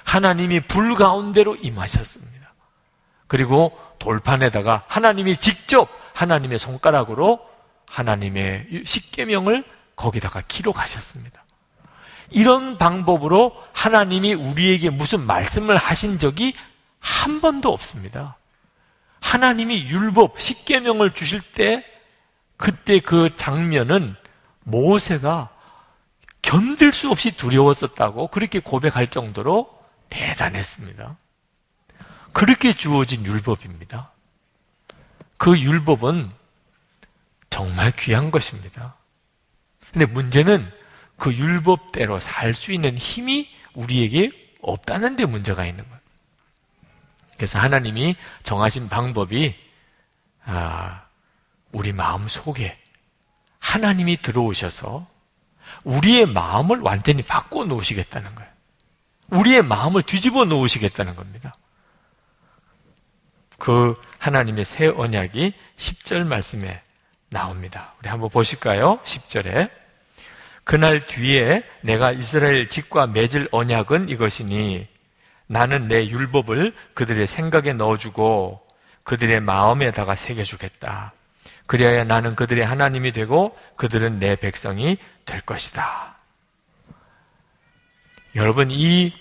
하나님이 0.04 0.60
불 0.60 0.94
가운데로 0.94 1.56
임하셨습니다. 1.56 2.54
그리고 3.26 3.78
돌판에다가 3.98 4.84
하나님이 4.88 5.38
직접 5.38 5.88
하나님의 6.14 6.58
손가락으로 6.58 7.40
하나님의 7.86 8.84
십계명을 8.84 9.64
거기다가 9.96 10.42
기록하셨습니다. 10.46 11.41
이런 12.32 12.78
방법으로 12.78 13.54
하나님이 13.72 14.34
우리에게 14.34 14.90
무슨 14.90 15.26
말씀을 15.26 15.76
하신 15.76 16.18
적이 16.18 16.54
한 16.98 17.40
번도 17.40 17.72
없습니다. 17.72 18.36
하나님이 19.20 19.88
율법 19.88 20.40
십계명을 20.40 21.14
주실 21.14 21.40
때 21.40 21.84
그때 22.56 23.00
그 23.00 23.36
장면은 23.36 24.14
모세가 24.60 25.50
견딜 26.42 26.92
수 26.92 27.10
없이 27.10 27.36
두려웠었다고 27.36 28.28
그렇게 28.28 28.58
고백할 28.58 29.08
정도로 29.08 29.70
대단했습니다. 30.10 31.16
그렇게 32.32 32.72
주어진 32.74 33.24
율법입니다. 33.24 34.10
그 35.36 35.58
율법은 35.58 36.30
정말 37.50 37.92
귀한 37.92 38.30
것입니다. 38.30 38.94
근데 39.92 40.06
문제는 40.06 40.72
그 41.22 41.32
율법대로 41.32 42.18
살 42.18 42.52
수 42.56 42.72
있는 42.72 42.98
힘이 42.98 43.48
우리에게 43.74 44.28
없다는 44.60 45.14
데 45.14 45.24
문제가 45.24 45.64
있는 45.64 45.84
거예요. 45.84 46.00
그래서 47.36 47.60
하나님이 47.60 48.16
정하신 48.42 48.88
방법이 48.88 49.54
아, 50.44 51.04
우리 51.70 51.92
마음 51.92 52.26
속에 52.26 52.76
하나님이 53.60 54.16
들어오셔서 54.16 55.06
우리의 55.84 56.26
마음을 56.26 56.80
완전히 56.80 57.22
바꿔 57.22 57.64
놓으시겠다는 57.66 58.34
거예요. 58.34 58.50
우리의 59.28 59.62
마음을 59.62 60.02
뒤집어 60.02 60.44
놓으시겠다는 60.44 61.14
겁니다. 61.14 61.54
그 63.58 63.94
하나님의 64.18 64.64
새 64.64 64.88
언약이 64.88 65.54
10절 65.76 66.26
말씀에 66.26 66.82
나옵니다. 67.30 67.94
우리 68.00 68.08
한번 68.08 68.28
보실까요? 68.28 68.98
10절에. 69.04 69.81
그날 70.64 71.06
뒤에 71.06 71.64
내가 71.82 72.12
이스라엘 72.12 72.68
집과 72.68 73.08
맺을 73.08 73.48
언약은 73.50 74.08
이것이니 74.08 74.86
나는 75.46 75.88
내 75.88 76.08
율법을 76.08 76.74
그들의 76.94 77.26
생각에 77.26 77.72
넣어주고 77.72 78.66
그들의 79.02 79.40
마음에다가 79.40 80.14
새겨주겠다. 80.14 81.12
그리하여 81.66 82.04
나는 82.04 82.36
그들의 82.36 82.64
하나님이 82.64 83.12
되고 83.12 83.56
그들은 83.76 84.18
내 84.18 84.36
백성이 84.36 84.98
될 85.24 85.40
것이다. 85.40 86.16
여러분, 88.34 88.70
이 88.70 89.12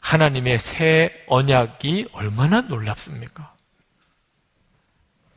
하나님의 0.00 0.58
새 0.58 1.14
언약이 1.26 2.08
얼마나 2.12 2.60
놀랍습니까? 2.60 3.54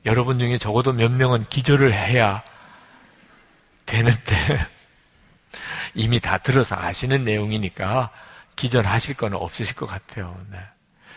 여러분 0.06 0.40
중에 0.40 0.58
적어도 0.58 0.94
몇 0.94 1.12
명은 1.12 1.46
기절을 1.46 1.94
해야 1.94 2.44
되는데 3.86 4.68
이미 5.98 6.20
다 6.20 6.38
들어서 6.38 6.76
아시는 6.76 7.26
내용이니까 7.26 8.12
기절하실 8.56 9.18
건 9.18 9.34
없으실 9.34 9.76
것 9.76 9.88
같아요. 9.88 10.40
네. 10.52 10.60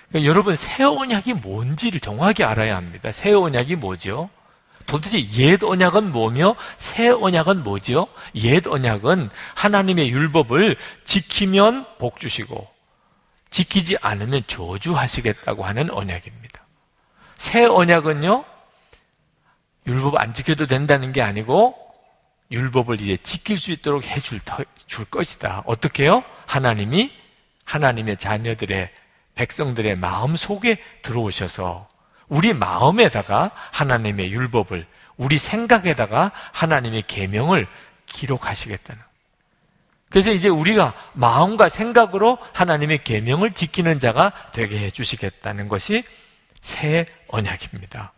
그러니까 0.09 0.29
여러분 0.29 0.57
새 0.57 0.83
언약이 0.85 1.35
뭔지를 1.35 2.01
정확히 2.01 2.43
알아야 2.43 2.77
합니다. 2.77 3.13
새 3.13 3.33
언약이 3.33 3.77
뭐죠? 3.77 4.31
도대체 4.87 5.23
옛 5.35 5.63
언약은 5.63 6.11
뭐며 6.11 6.57
새 6.79 7.09
언약은 7.09 7.63
뭐죠? 7.63 8.09
옛 8.37 8.67
언약은 8.67 9.29
하나님의 9.55 10.11
율법을 10.11 10.77
지키면 11.05 11.87
복 11.99 12.19
주시고 12.19 12.67
지키지 13.51 13.99
않으면 14.01 14.43
저주하시겠다고 14.47 15.65
하는 15.65 15.91
언약입니다. 15.91 16.67
새 17.37 17.67
언약은요 17.67 18.45
율법 19.87 20.17
안 20.17 20.33
지켜도 20.33 20.67
된다는 20.67 21.13
게 21.13 21.21
아니고 21.21 21.90
율법을 22.51 23.01
이제 23.01 23.17
지킬 23.17 23.57
수 23.59 23.71
있도록 23.73 24.05
해줄 24.05 24.41
줄 24.87 25.05
것이다. 25.05 25.63
어떻게요? 25.67 26.25
하나님이 26.47 27.13
하나님의 27.65 28.17
자녀들의 28.17 28.91
백성들의 29.37 29.95
마음 29.97 30.37
속에 30.37 30.79
들어오셔서 31.03 31.89
우리 32.29 32.53
마음에다가 32.53 33.53
하나님의 33.73 34.33
율법을 34.33 34.87
우리 35.17 35.39
생각에다가 35.39 36.33
하나님의 36.53 37.05
계명을 37.07 37.67
기록하시겠다는. 38.07 39.03
그래서 40.09 40.33
이제 40.33 40.49
우리가 40.49 40.93
마음과 41.13 41.69
생각으로 41.69 42.39
하나님의 42.53 43.05
계명을 43.05 43.53
지키는 43.53 44.01
자가 44.01 44.33
되게 44.53 44.79
해 44.79 44.91
주시겠다는 44.91 45.69
것이 45.69 46.03
새 46.61 47.07
언약입니다. 47.29 48.13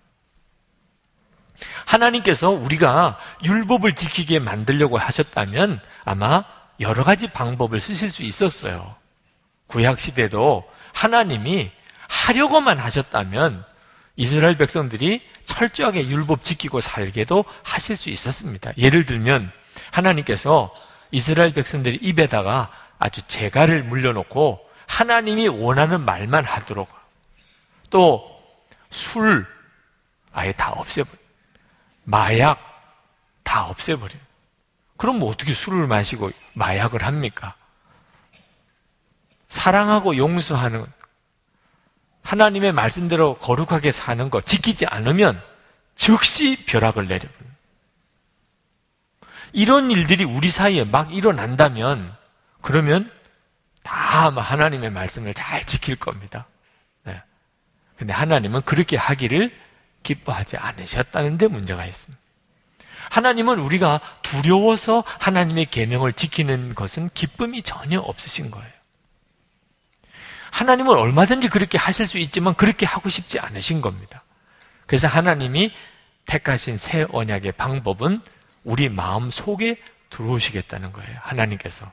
하나님께서 1.84 2.50
우리가 2.50 3.18
율법을 3.44 3.94
지키게 3.94 4.38
만들려고 4.38 4.98
하셨다면 4.98 5.80
아마 6.04 6.44
여러 6.80 7.04
가지 7.04 7.28
방법을 7.28 7.80
쓰실 7.80 8.10
수 8.10 8.22
있었어요. 8.22 8.90
구약 9.66 10.00
시대도 10.00 10.64
하나님이 10.92 11.70
하려고만 12.08 12.78
하셨다면 12.78 13.64
이스라엘 14.16 14.58
백성들이 14.58 15.22
철저하게 15.44 16.08
율법 16.08 16.44
지키고 16.44 16.80
살게도 16.80 17.44
하실 17.62 17.96
수 17.96 18.10
있었습니다. 18.10 18.72
예를 18.76 19.06
들면 19.06 19.50
하나님께서 19.90 20.72
이스라엘 21.10 21.52
백성들이 21.52 21.98
입에다가 22.02 22.70
아주 22.98 23.22
재갈을 23.22 23.82
물려놓고 23.84 24.60
하나님이 24.86 25.48
원하는 25.48 26.00
말만 26.02 26.44
하도록 26.44 26.88
또 27.90 28.32
술 28.92 29.46
아예 30.32 30.52
다 30.52 30.70
없애버려 30.70 31.18
마약 32.04 32.58
다 33.42 33.66
없애버려요. 33.66 34.20
그럼 34.96 35.18
뭐 35.18 35.30
어떻게 35.30 35.54
술을 35.54 35.86
마시고 35.86 36.30
마약을 36.54 37.04
합니까? 37.04 37.54
사랑하고 39.48 40.16
용서하는 40.16 40.86
하나님의 42.22 42.72
말씀대로 42.72 43.36
거룩하게 43.38 43.90
사는 43.90 44.30
것 44.30 44.46
지키지 44.46 44.86
않으면 44.86 45.42
즉시 45.96 46.64
벼락을 46.66 47.06
내려버려요. 47.06 47.52
이런 49.52 49.90
일들이 49.90 50.24
우리 50.24 50.50
사이에 50.50 50.84
막 50.84 51.12
일어난다면 51.12 52.16
그러면 52.62 53.10
다 53.82 54.30
하나님의 54.30 54.90
말씀을 54.90 55.34
잘 55.34 55.66
지킬 55.66 55.96
겁니다. 55.96 56.46
네. 57.04 57.20
근데 57.96 58.14
하나님은 58.14 58.62
그렇게 58.62 58.96
하기를 58.96 59.50
기뻐하지 60.02 60.56
않으셨다는 60.56 61.38
데 61.38 61.46
문제가 61.46 61.84
있습니다. 61.84 62.20
하나님은 63.10 63.58
우리가 63.58 64.00
두려워서 64.22 65.04
하나님의 65.06 65.66
계명을 65.66 66.14
지키는 66.14 66.74
것은 66.74 67.10
기쁨이 67.14 67.62
전혀 67.62 68.00
없으신 68.00 68.50
거예요. 68.50 68.72
하나님은 70.50 70.94
얼마든지 70.94 71.48
그렇게 71.48 71.78
하실 71.78 72.06
수 72.06 72.18
있지만 72.18 72.54
그렇게 72.54 72.86
하고 72.86 73.08
싶지 73.08 73.38
않으신 73.38 73.80
겁니다. 73.80 74.22
그래서 74.86 75.08
하나님이 75.08 75.72
택하신 76.26 76.76
새 76.76 77.06
언약의 77.10 77.52
방법은 77.52 78.18
우리 78.64 78.88
마음 78.88 79.30
속에 79.30 79.76
들어오시겠다는 80.10 80.92
거예요. 80.92 81.18
하나님께서. 81.22 81.90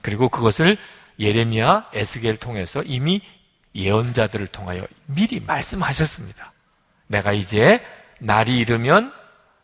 그리고 0.00 0.28
그것을 0.28 0.78
예레미야, 1.18 1.90
에스겔 1.92 2.36
통해서 2.36 2.82
이미 2.82 3.20
예언자들을 3.74 4.48
통하여 4.48 4.86
미리 5.06 5.40
말씀하셨습니다. 5.40 6.52
내가 7.06 7.32
이제 7.32 7.84
날이 8.20 8.58
이르면 8.58 9.12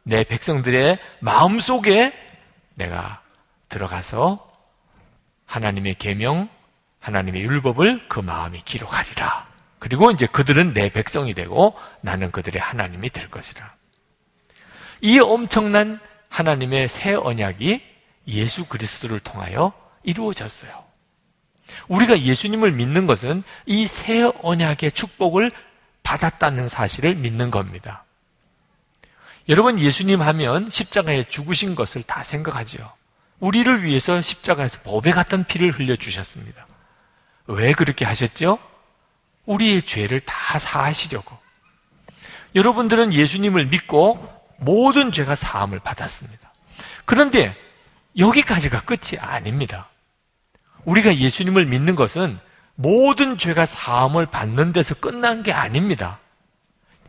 내 0.02 0.24
백성들의 0.24 0.98
마음 1.20 1.60
속에 1.60 2.12
내가 2.74 3.20
들어가서 3.68 4.48
하나님의 5.46 5.94
계명, 5.94 6.48
하나님의 7.00 7.42
율법을 7.42 8.08
그 8.08 8.20
마음이 8.20 8.62
기록하리라. 8.64 9.46
그리고 9.78 10.10
이제 10.10 10.26
그들은 10.26 10.74
내 10.74 10.90
백성이 10.90 11.34
되고 11.34 11.74
나는 12.00 12.30
그들의 12.30 12.60
하나님이 12.60 13.10
될 13.10 13.30
것이라. 13.30 13.74
이 15.00 15.18
엄청난 15.18 16.00
하나님의 16.28 16.88
새 16.88 17.14
언약이 17.14 17.82
예수 18.28 18.66
그리스도를 18.66 19.20
통하여 19.20 19.72
이루어졌어요. 20.02 20.87
우리가 21.88 22.20
예수님을 22.20 22.72
믿는 22.72 23.06
것은 23.06 23.42
이 23.66 23.86
새 23.86 24.30
언약의 24.42 24.92
축복을 24.92 25.50
받았다는 26.02 26.68
사실을 26.68 27.14
믿는 27.14 27.50
겁니다. 27.50 28.04
여러분 29.48 29.78
예수님 29.78 30.20
하면 30.22 30.68
십자가에 30.70 31.24
죽으신 31.24 31.74
것을 31.74 32.02
다 32.02 32.22
생각하지요. 32.24 32.92
우리를 33.40 33.82
위해서 33.82 34.20
십자가에서 34.20 34.80
법에 34.82 35.10
같은 35.10 35.44
피를 35.44 35.70
흘려 35.70 35.96
주셨습니다. 35.96 36.66
왜 37.46 37.72
그렇게 37.72 38.04
하셨죠? 38.04 38.58
우리의 39.46 39.82
죄를 39.82 40.20
다 40.20 40.58
사하시려고. 40.58 41.36
여러분들은 42.54 43.12
예수님을 43.12 43.66
믿고 43.66 44.28
모든 44.58 45.12
죄가 45.12 45.34
사함을 45.34 45.78
받았습니다. 45.78 46.52
그런데 47.04 47.56
여기까지가 48.18 48.82
끝이 48.82 49.18
아닙니다. 49.18 49.88
우리가 50.84 51.16
예수님을 51.16 51.66
믿는 51.66 51.96
것은 51.96 52.38
모든 52.74 53.36
죄가 53.36 53.66
사함을 53.66 54.26
받는 54.26 54.72
데서 54.72 54.94
끝난 54.94 55.42
게 55.42 55.52
아닙니다. 55.52 56.20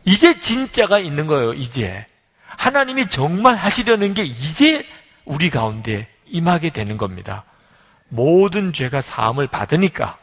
이제 0.04 0.38
진짜가 0.40 0.98
있는 0.98 1.26
거예요, 1.26 1.54
이제. 1.54 2.06
하나님이 2.44 3.08
정말 3.08 3.54
하시려는 3.54 4.14
게 4.14 4.24
이제 4.24 4.84
우리 5.24 5.50
가운데 5.50 6.08
임하게 6.26 6.70
되는 6.70 6.96
겁니다. 6.96 7.44
모든 8.08 8.72
죄가 8.72 9.00
사함을 9.00 9.46
받으니까 9.46 10.18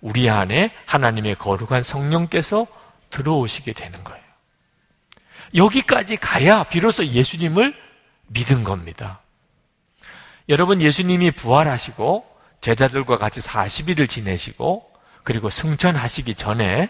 우리 0.00 0.28
안에 0.28 0.72
하나님의 0.86 1.36
거룩한 1.36 1.82
성령께서 1.82 2.66
들어오시게 3.10 3.72
되는 3.72 4.04
거예요. 4.04 4.22
여기까지 5.54 6.16
가야 6.16 6.64
비로소 6.64 7.06
예수님을 7.06 7.74
믿은 8.26 8.64
겁니다. 8.64 9.20
여러분, 10.48 10.80
예수님이 10.82 11.30
부활하시고 11.30 12.37
제자들과 12.60 13.18
같이 13.18 13.40
40일을 13.40 14.08
지내시고 14.08 14.90
그리고 15.22 15.50
승천하시기 15.50 16.34
전에 16.34 16.88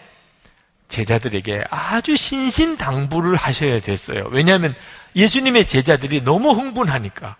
제자들에게 0.87 1.65
아주 1.69 2.15
신신당부를 2.15 3.35
하셔야 3.35 3.79
됐어요. 3.79 4.27
왜냐하면 4.31 4.75
예수님의 5.15 5.67
제자들이 5.67 6.23
너무 6.23 6.51
흥분하니까 6.51 7.37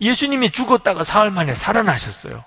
예수님이 0.00 0.50
죽었다가 0.50 1.04
사흘 1.04 1.30
만에 1.30 1.54
살아나셨어요. 1.54 2.44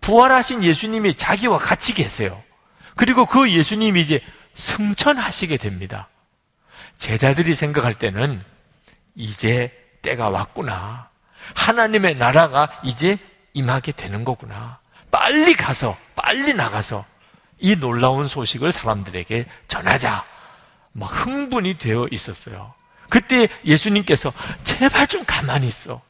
부활하신 0.00 0.62
예수님이 0.62 1.14
자기와 1.14 1.58
같이 1.58 1.94
계세요. 1.94 2.42
그리고 2.96 3.26
그 3.26 3.50
예수님이 3.52 4.00
이제 4.00 4.20
승천하시게 4.54 5.56
됩니다. 5.56 6.08
제자들이 6.98 7.54
생각할 7.54 7.94
때는 7.94 8.42
이제 9.14 9.72
때가 10.02 10.30
왔구나. 10.30 11.08
하나님의 11.54 12.16
나라가 12.16 12.68
이제 12.82 13.18
임하게 13.54 13.92
되는 13.92 14.24
거구나. 14.24 14.78
빨리 15.10 15.54
가서, 15.54 15.96
빨리 16.14 16.54
나가서 16.54 17.04
이 17.58 17.76
놀라운 17.76 18.28
소식을 18.28 18.72
사람들에게 18.72 19.46
전하자. 19.68 20.24
막 20.92 21.06
흥분이 21.06 21.78
되어 21.78 22.06
있었어요. 22.10 22.74
그때 23.08 23.48
예수님께서 23.64 24.32
제발 24.64 25.06
좀 25.06 25.24
가만히 25.24 25.66
있어. 25.66 26.02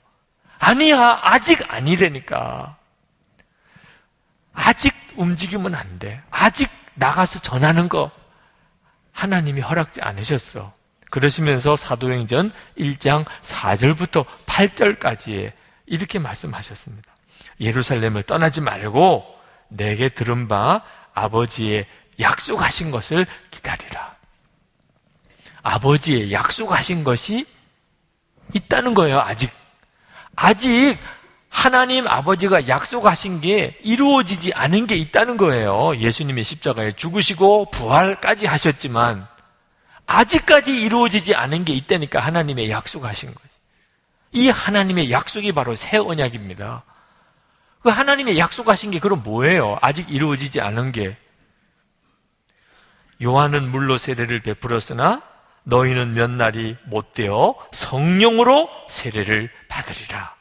아니야, 0.58 1.20
아직 1.22 1.72
아니라니까. 1.72 2.76
아직 4.52 4.92
움직이면 5.16 5.74
안 5.74 5.98
돼. 5.98 6.20
아직 6.30 6.68
나가서 6.94 7.40
전하는 7.40 7.88
거 7.88 8.10
하나님이 9.12 9.60
허락지 9.60 10.00
않으셨어. 10.00 10.72
그러시면서 11.10 11.76
사도행전 11.76 12.50
1장 12.78 13.24
4절부터 13.42 14.26
8절까지에 14.46 15.52
이렇게 15.86 16.18
말씀하셨습니다. 16.18 17.07
예루살렘을 17.60 18.22
떠나지 18.22 18.60
말고 18.60 19.24
내게 19.68 20.08
들은 20.08 20.48
바 20.48 20.82
아버지의 21.14 21.86
약속하신 22.20 22.90
것을 22.90 23.26
기다리라. 23.50 24.16
아버지의 25.62 26.32
약속하신 26.32 27.04
것이 27.04 27.46
있다는 28.54 28.94
거예요, 28.94 29.20
아직. 29.20 29.50
아직 30.36 30.96
하나님 31.48 32.06
아버지가 32.06 32.68
약속하신 32.68 33.40
게 33.40 33.78
이루어지지 33.82 34.52
않은 34.54 34.86
게 34.86 34.96
있다는 34.96 35.36
거예요. 35.36 35.96
예수님의 35.96 36.44
십자가에 36.44 36.92
죽으시고 36.92 37.70
부활까지 37.70 38.46
하셨지만 38.46 39.26
아직까지 40.06 40.80
이루어지지 40.80 41.34
않은 41.34 41.64
게 41.64 41.74
있다니까 41.74 42.20
하나님의 42.20 42.70
약속하신 42.70 43.34
거예요. 43.34 43.48
이 44.32 44.48
하나님의 44.48 45.10
약속이 45.10 45.52
바로 45.52 45.74
새 45.74 45.96
언약입니다. 45.96 46.84
그 47.82 47.90
하나님의 47.90 48.38
약속하신 48.38 48.90
게 48.90 48.98
그럼 48.98 49.22
뭐예요? 49.22 49.78
아직 49.80 50.10
이루어지지 50.10 50.60
않은 50.60 50.92
게. 50.92 51.16
요한은 53.22 53.70
물로 53.70 53.96
세례를 53.96 54.40
베풀었으나 54.40 55.22
너희는 55.64 56.12
몇 56.12 56.30
날이 56.30 56.76
못 56.86 57.12
되어 57.12 57.54
성령으로 57.72 58.68
세례를 58.88 59.50
받으리라. 59.68 60.34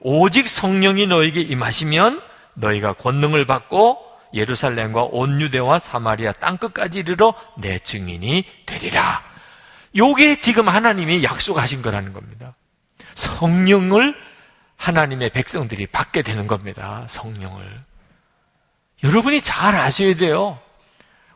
오직 0.00 0.46
성령이 0.46 1.06
너에게 1.06 1.40
임하시면 1.40 2.22
너희가 2.54 2.92
권능을 2.94 3.44
받고 3.46 3.98
예루살렘과 4.34 5.04
온 5.04 5.40
유대와 5.40 5.78
사마리아 5.78 6.32
땅끝까지 6.32 7.00
이르러 7.00 7.34
내 7.58 7.78
증인이 7.78 8.44
되리라. 8.66 9.22
요게 9.96 10.40
지금 10.40 10.68
하나님이 10.68 11.24
약속하신 11.24 11.82
거라는 11.82 12.12
겁니다. 12.12 12.54
성령을 13.14 14.14
하나님의 14.78 15.30
백성들이 15.30 15.88
받게 15.88 16.22
되는 16.22 16.46
겁니다. 16.46 17.04
성령을. 17.08 17.84
여러분이 19.04 19.42
잘 19.42 19.76
아셔야 19.76 20.14
돼요. 20.14 20.58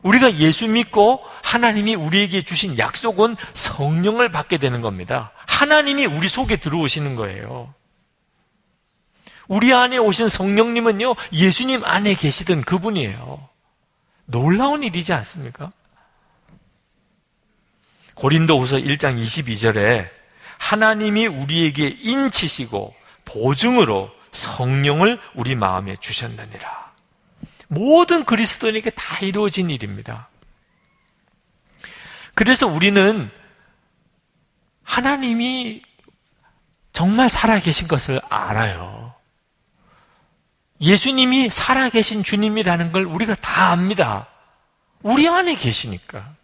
우리가 0.01 0.37
예수 0.37 0.67
믿고 0.67 1.23
하나님이 1.43 1.95
우리에게 1.95 2.41
주신 2.43 2.77
약속은 2.77 3.35
성령을 3.53 4.31
받게 4.31 4.57
되는 4.57 4.81
겁니다. 4.81 5.31
하나님이 5.45 6.05
우리 6.05 6.27
속에 6.27 6.57
들어오시는 6.57 7.15
거예요. 7.15 7.73
우리 9.47 9.73
안에 9.73 9.97
오신 9.97 10.29
성령님은요, 10.29 11.15
예수님 11.33 11.83
안에 11.85 12.15
계시던 12.15 12.61
그분이에요. 12.61 13.47
놀라운 14.25 14.83
일이지 14.83 15.13
않습니까? 15.13 15.69
고린도 18.15 18.59
후서 18.59 18.77
1장 18.77 19.21
22절에 19.21 20.09
하나님이 20.57 21.27
우리에게 21.27 21.87
인치시고 21.87 22.93
보증으로 23.25 24.11
성령을 24.31 25.19
우리 25.35 25.55
마음에 25.55 25.95
주셨느니라. 25.95 26.93
모든 27.67 28.23
그리스도인에게 28.23 28.91
다 28.91 29.19
이루어진 29.19 29.69
일입니다. 29.69 30.27
그래서 32.35 32.67
우리는 32.67 33.29
하나님이 34.83 35.81
정말 36.91 37.29
살아계신 37.29 37.87
것을 37.87 38.21
알아요. 38.29 39.13
예수님이 40.81 41.49
살아계신 41.49 42.23
주님이라는 42.23 42.91
걸 42.91 43.05
우리가 43.05 43.35
다 43.35 43.71
압니다. 43.71 44.27
우리 45.01 45.27
안에 45.27 45.55
계시니까. 45.55 46.35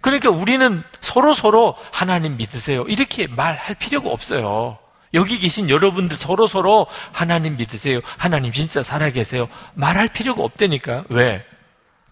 그러니까 0.00 0.30
우리는 0.30 0.82
서로 1.00 1.32
서로 1.32 1.76
하나님 1.92 2.36
믿으세요. 2.36 2.82
이렇게 2.84 3.26
말할 3.26 3.76
필요가 3.76 4.10
없어요. 4.10 4.78
여기 5.14 5.38
계신 5.38 5.70
여러분들 5.70 6.16
서로 6.18 6.46
서로 6.46 6.86
하나님 7.12 7.56
믿으세요. 7.56 8.00
하나님 8.16 8.52
진짜 8.52 8.82
살아계세요. 8.82 9.48
말할 9.74 10.08
필요가 10.08 10.42
없다니까. 10.42 11.04
왜? 11.08 11.44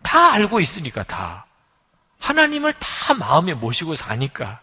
다 0.03 0.33
알고 0.33 0.61
있으니까 0.61 1.03
다. 1.03 1.47
하나님을 2.19 2.73
다 2.75 3.15
마음에 3.15 3.55
모시고 3.55 3.95
사니까. 3.95 4.61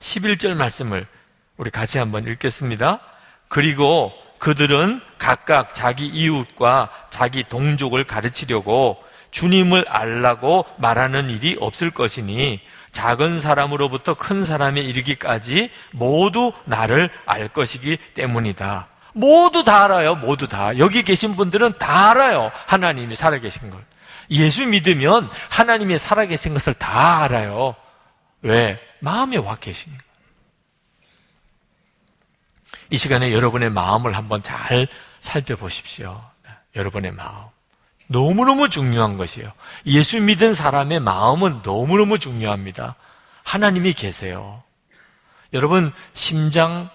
11절 0.00 0.54
말씀을 0.54 1.06
우리 1.56 1.70
같이 1.70 1.98
한번 1.98 2.26
읽겠습니다. 2.26 3.00
그리고 3.48 4.12
그들은 4.38 5.00
각각 5.18 5.74
자기 5.74 6.06
이웃과 6.06 6.90
자기 7.10 7.44
동족을 7.44 8.04
가르치려고 8.04 9.02
주님을 9.30 9.88
알라고 9.88 10.66
말하는 10.78 11.30
일이 11.30 11.56
없을 11.60 11.90
것이니 11.90 12.60
작은 12.92 13.40
사람으로부터 13.40 14.14
큰 14.14 14.44
사람에 14.44 14.80
이르기까지 14.80 15.70
모두 15.90 16.52
나를 16.64 17.10
알 17.26 17.48
것이기 17.48 17.96
때문이다. 18.14 18.88
모두 19.14 19.64
다 19.64 19.84
알아요. 19.84 20.14
모두 20.14 20.46
다. 20.46 20.78
여기 20.78 21.02
계신 21.02 21.34
분들은 21.34 21.78
다 21.78 22.10
알아요. 22.10 22.52
하나님이 22.66 23.14
살아계신 23.14 23.70
걸. 23.70 23.84
예수 24.30 24.66
믿으면 24.66 25.30
하나님이 25.50 25.98
살아계신 25.98 26.52
것을 26.52 26.74
다 26.74 27.22
알아요. 27.22 27.74
왜? 28.42 28.78
마음에 29.00 29.36
와 29.36 29.56
계시니까. 29.56 30.04
이 32.90 32.96
시간에 32.96 33.32
여러분의 33.32 33.70
마음을 33.70 34.16
한번 34.16 34.42
잘 34.42 34.86
살펴보십시오. 35.20 36.22
여러분의 36.76 37.12
마음. 37.12 37.46
너무너무 38.12 38.68
중요한 38.68 39.16
것이에요. 39.16 39.52
예수 39.86 40.20
믿은 40.20 40.54
사람의 40.54 41.00
마음은 41.00 41.62
너무너무 41.64 42.18
중요합니다. 42.18 42.94
하나님이 43.42 43.94
계세요. 43.94 44.62
여러분, 45.52 45.92
심장 46.14 46.88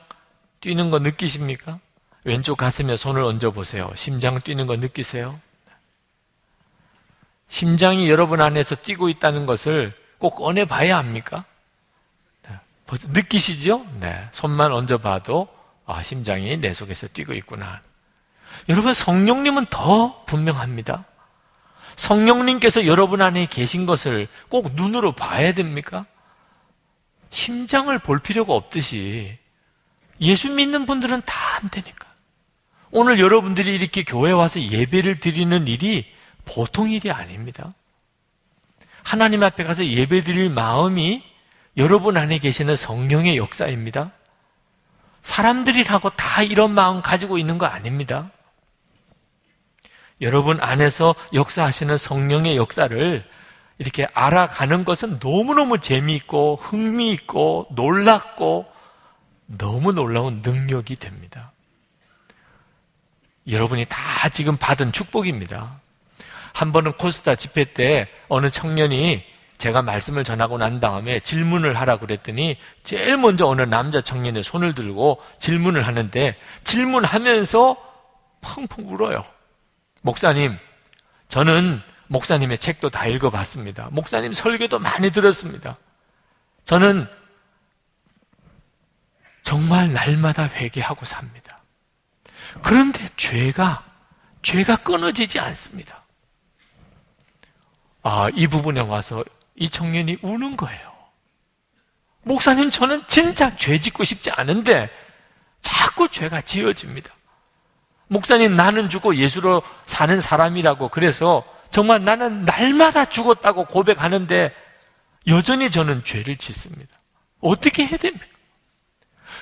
뛰는 0.62 0.90
거 0.90 1.00
느끼십니까? 1.00 1.80
왼쪽 2.24 2.58
가슴에 2.58 2.96
손을 2.96 3.24
얹어 3.24 3.52
보세요. 3.52 3.92
심장 3.96 4.40
뛰는 4.42 4.68
거 4.68 4.76
느끼세요? 4.76 5.40
심장이 7.50 8.10
여러분 8.10 8.42
안에서 8.42 8.76
뛰고 8.76 9.10
있다는 9.10 9.46
것을 9.46 9.94
꼭 10.18 10.36
꺼내 10.36 10.66
봐야 10.66 10.98
합니까? 10.98 11.46
네. 12.48 12.56
느끼시죠? 13.10 13.86
네. 14.00 14.28
손만 14.32 14.72
얹어 14.74 14.98
봐도, 14.98 15.48
아, 15.86 16.04
심장이 16.04 16.58
내 16.58 16.74
속에서 16.74 17.08
뛰고 17.08 17.34
있구나. 17.34 17.82
여러분 18.70 18.94
성령님은 18.94 19.68
더 19.70 20.24
분명합니다. 20.26 21.06
성령님께서 21.96 22.86
여러분 22.86 23.22
안에 23.22 23.48
계신 23.48 23.86
것을 23.86 24.28
꼭 24.50 24.74
눈으로 24.74 25.14
봐야 25.14 25.54
됩니까? 25.54 26.06
심장을 27.30 27.98
볼 28.00 28.20
필요가 28.20 28.54
없듯이 28.54 29.38
예수 30.22 30.52
믿는 30.52 30.86
분들은 30.86 31.22
다 31.26 31.48
안 31.58 31.70
되니까. 31.70 32.08
오늘 32.92 33.20
여러분들이 33.20 33.74
이렇게 33.74 34.04
교회 34.04 34.32
와서 34.32 34.62
예배를 34.62 35.20
드리는 35.20 35.68
일이 35.68 36.06
보통 36.46 36.90
일이 36.90 37.12
아닙니다. 37.12 37.74
하나님 39.04 39.44
앞에 39.44 39.64
가서 39.64 39.86
예배 39.86 40.22
드릴 40.22 40.50
마음이 40.50 41.24
여러분 41.78 42.18
안에 42.18 42.38
계시는 42.38 42.76
성령의 42.76 43.38
역사입니다. 43.38 44.12
사람들이라고 45.24 46.12
다 46.12 46.44
이런 46.44 46.72
마음 46.72 47.02
가지고 47.02 47.38
있는 47.38 47.58
거 47.58 47.66
아닙니다. 47.66 48.32
여러분 50.22 50.60
안에서 50.62 51.16
역사하시는 51.34 51.98
성령의 51.98 52.58
역사를 52.58 53.24
이렇게 53.78 54.08
알아가는 54.14 54.86
것은 54.86 55.20
너무너무 55.22 55.80
재미있고 55.80 56.56
흥미있고 56.56 57.68
놀랍고 57.72 58.66
너무 59.46 59.94
놀라운 59.94 60.42
능력이 60.44 60.96
됩니다. 60.96 61.52
여러분이 63.48 63.86
다 63.88 64.30
지금 64.30 64.58
받은 64.58 64.92
축복입니다. 64.92 65.80
한 66.54 66.72
번은 66.72 66.94
코스타 66.94 67.36
집회 67.36 67.66
때 67.66 68.08
어느 68.28 68.50
청년이 68.50 69.24
제가 69.60 69.82
말씀을 69.84 70.24
전하고 70.24 70.58
난 70.58 70.80
다음에 70.80 71.20
질문을 71.20 71.80
하라 71.80 71.98
그랬더니 71.98 72.58
제일 72.84 73.18
먼저 73.18 73.48
어느 73.48 73.62
남자 73.62 74.02
청년의 74.02 74.44
손을 74.44 74.76
들고 74.76 75.22
질문을 75.40 75.86
하는데 75.86 76.36
질문하면서 76.64 77.78
펑펑 78.42 78.92
울어요. 78.92 79.24
목사님, 80.08 80.58
저는 81.28 81.82
목사님의 82.08 82.60
책도 82.60 82.90
다 82.92 83.08
읽어봤습니다. 83.08 83.90
목사님 83.92 84.32
설교도 84.32 84.80
많이 84.80 85.12
들었습니다. 85.12 85.76
저는 86.64 87.10
정말 89.44 89.92
날마다 89.92 90.48
회개하고 90.48 91.04
삽니다. 91.04 91.62
그런데 92.64 93.06
죄가, 93.18 93.84
죄가 94.44 94.78
끊어지지 94.78 95.42
않습니다. 95.42 96.06
아, 98.02 98.30
이 98.34 98.48
부분에 98.48 98.80
와서 98.80 99.26
이 99.56 99.70
청년이 99.70 100.20
우는 100.22 100.56
거예요. 100.56 100.94
목사님, 102.24 102.72
저는 102.72 103.04
진짜 103.10 103.58
죄 103.58 103.78
짓고 103.78 104.06
싶지 104.06 104.32
않은데 104.32 104.90
자꾸 105.62 106.08
죄가 106.08 106.44
지어집니다. 106.44 107.17
목사님 108.08 108.56
나는 108.56 108.90
죽고 108.90 109.16
예수로 109.16 109.62
사는 109.86 110.20
사람이라고 110.22 110.90
그래서 110.90 111.44
정말 111.70 112.04
나는 112.04 112.44
날마다 112.44 113.06
죽었다고 113.06 113.66
고백하는데 113.66 114.54
여전히 115.28 115.70
저는 115.70 116.04
죄를 116.04 116.38
짓습니다. 116.38 116.98
어떻게 117.42 117.86
해야 117.86 117.98
됩니까? 117.98 118.26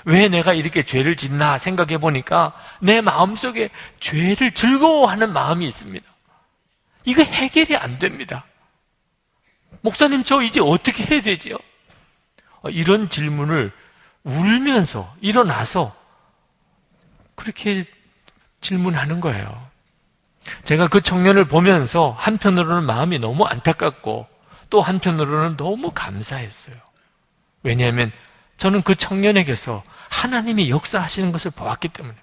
왜 0.06 0.28
내가 0.28 0.54
이렇게 0.54 0.84
죄를 0.84 1.16
짓나 1.16 1.58
생각해 1.58 1.98
보니까 1.98 2.54
내 2.80 3.02
마음속에 3.02 3.70
죄를 4.00 4.52
즐거워하는 4.52 5.34
마음이 5.34 5.66
있습니다. 5.68 6.08
이거 7.06 7.24
해결이 7.24 7.76
안 7.76 8.00
됩니다. 8.00 8.46
목사님, 9.82 10.24
저 10.24 10.42
이제 10.42 10.60
어떻게 10.60 11.06
해야 11.06 11.22
되지요? 11.22 11.58
어, 12.62 12.70
이런 12.70 13.10
질문을 13.10 13.72
울면서 14.24 15.14
일어나서 15.22 15.96
그렇게 17.36 17.86
질문하는 18.62 19.20
거예요. 19.20 19.68
제가 20.64 20.88
그 20.88 21.02
청년을 21.02 21.46
보면서 21.46 22.16
한편으로는 22.18 22.86
마음이 22.86 23.20
너무 23.20 23.46
안타깝고 23.46 24.28
또 24.70 24.82
한편으로는 24.82 25.58
너무 25.58 25.92
감사했어요. 25.94 26.76
왜냐하면 27.64 28.12
저는 28.58 28.84
그 28.84 28.96
청년에게서 28.96 29.84
하나님이 30.10 30.70
역사하시는 30.70 31.32
것을 31.32 31.52
보았기 31.52 31.90
때문에. 31.90 32.16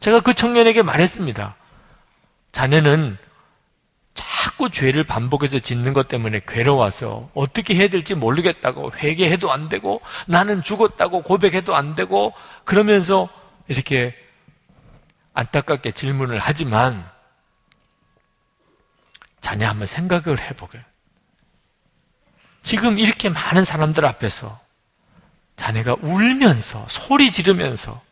제가 0.00 0.20
그 0.20 0.32
청년에게 0.34 0.82
말했습니다. 0.82 1.56
자네는 2.52 3.18
자꾸 4.14 4.70
죄를 4.70 5.04
반복해서 5.04 5.58
짓는 5.58 5.92
것 5.92 6.08
때문에 6.08 6.40
괴로워서 6.46 7.30
어떻게 7.34 7.74
해야 7.74 7.88
될지 7.88 8.14
모르겠다고 8.14 8.92
회개해도 8.96 9.52
안 9.52 9.68
되고 9.68 10.00
나는 10.26 10.62
죽었다고 10.62 11.22
고백해도 11.22 11.76
안 11.76 11.94
되고 11.94 12.32
그러면서 12.64 13.28
이렇게 13.68 14.14
안타깝게 15.38 15.92
질문을 15.92 16.40
하지만 16.40 17.08
자네 19.40 19.64
한번 19.64 19.86
생각을 19.86 20.40
해보게. 20.40 20.84
지금 22.64 22.98
이렇게 22.98 23.28
많은 23.28 23.64
사람들 23.64 24.04
앞에서 24.04 24.58
자네가 25.54 25.98
울면서 26.02 26.84
소리 26.88 27.30
지르면서 27.30 28.02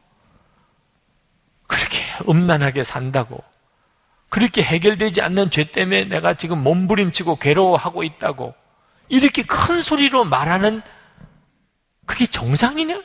그렇게 1.67 1.99
음란하게 2.29 2.85
산다고 2.85 3.43
그렇게 4.29 4.63
해결되지 4.63 5.21
않는 5.21 5.51
죄 5.51 5.65
때문에 5.65 6.05
내가 6.05 6.35
지금 6.35 6.63
몸부림치고 6.63 7.37
괴로워하고 7.37 8.05
있다고 8.05 8.55
이렇게 9.09 9.43
큰 9.43 9.83
소리로 9.83 10.25
말하는 10.25 10.81
그게 12.07 12.25
정상이냐? 12.27 13.03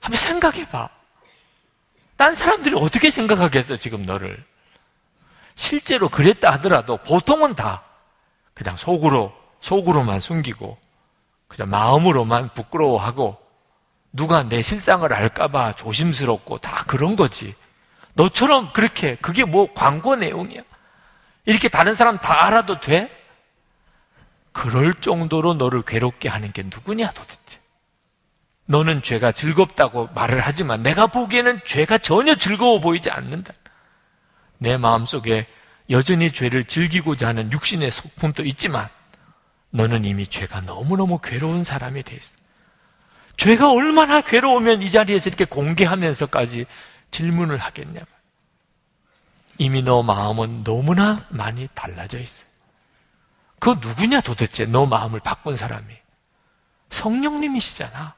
한번 0.00 0.16
생각해 0.16 0.68
봐. 0.68 0.93
딴 2.16 2.34
사람들이 2.34 2.74
어떻게 2.76 3.10
생각하겠어, 3.10 3.76
지금 3.76 4.02
너를. 4.02 4.44
실제로 5.54 6.08
그랬다 6.08 6.52
하더라도 6.54 6.96
보통은 6.98 7.54
다 7.54 7.82
그냥 8.54 8.76
속으로, 8.76 9.32
속으로만 9.60 10.20
숨기고, 10.20 10.78
그냥 11.48 11.70
마음으로만 11.70 12.54
부끄러워하고, 12.54 13.38
누가 14.12 14.44
내 14.44 14.62
실상을 14.62 15.12
알까봐 15.12 15.72
조심스럽고 15.72 16.58
다 16.58 16.84
그런 16.86 17.16
거지. 17.16 17.54
너처럼 18.14 18.72
그렇게, 18.72 19.16
그게 19.16 19.44
뭐 19.44 19.72
광고 19.74 20.14
내용이야. 20.14 20.60
이렇게 21.46 21.68
다른 21.68 21.94
사람 21.94 22.16
다 22.16 22.46
알아도 22.46 22.80
돼? 22.80 23.10
그럴 24.52 24.94
정도로 24.94 25.54
너를 25.54 25.82
괴롭게 25.82 26.28
하는 26.28 26.52
게 26.52 26.62
누구냐 26.62 27.10
도대체. 27.10 27.58
너는 28.66 29.02
죄가 29.02 29.32
즐겁다고 29.32 30.08
말을 30.14 30.40
하지만 30.40 30.82
내가 30.82 31.06
보기에는 31.06 31.60
죄가 31.64 31.98
전혀 31.98 32.34
즐거워 32.34 32.80
보이지 32.80 33.10
않는다. 33.10 33.52
내 34.58 34.76
마음속에 34.76 35.46
여전히 35.90 36.32
죄를 36.32 36.64
즐기고자 36.64 37.28
하는 37.28 37.52
육신의 37.52 37.90
소품도 37.90 38.44
있지만 38.44 38.88
너는 39.70 40.04
이미 40.04 40.26
죄가 40.26 40.62
너무너무 40.62 41.18
괴로운 41.18 41.64
사람이 41.64 42.02
돼 42.04 42.16
있어. 42.16 42.36
죄가 43.36 43.70
얼마나 43.70 44.20
괴로우면 44.20 44.80
이 44.82 44.90
자리에서 44.90 45.28
이렇게 45.28 45.44
공개하면서까지 45.44 46.66
질문을 47.10 47.58
하겠냐. 47.58 48.00
이미 49.58 49.82
너 49.82 50.02
마음은 50.02 50.64
너무나 50.64 51.26
많이 51.28 51.68
달라져 51.74 52.18
있어. 52.18 52.46
그 53.58 53.70
누구냐 53.80 54.20
도대체 54.20 54.64
너 54.64 54.86
마음을 54.86 55.20
바꾼 55.20 55.56
사람이. 55.56 55.94
성령님이시잖아. 56.90 58.14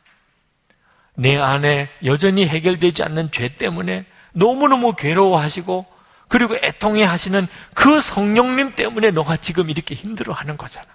내 1.16 1.36
안에 1.36 1.88
여전히 2.04 2.46
해결되지 2.46 3.02
않는 3.02 3.32
죄 3.32 3.48
때문에 3.48 4.04
너무너무 4.32 4.94
괴로워하시고 4.94 5.86
그리고 6.28 6.56
애통해 6.56 7.04
하시는 7.04 7.46
그 7.74 8.00
성령님 8.00 8.74
때문에 8.74 9.10
너가 9.10 9.36
지금 9.36 9.70
이렇게 9.70 9.94
힘들어 9.94 10.32
하는 10.32 10.56
거잖아. 10.56 10.86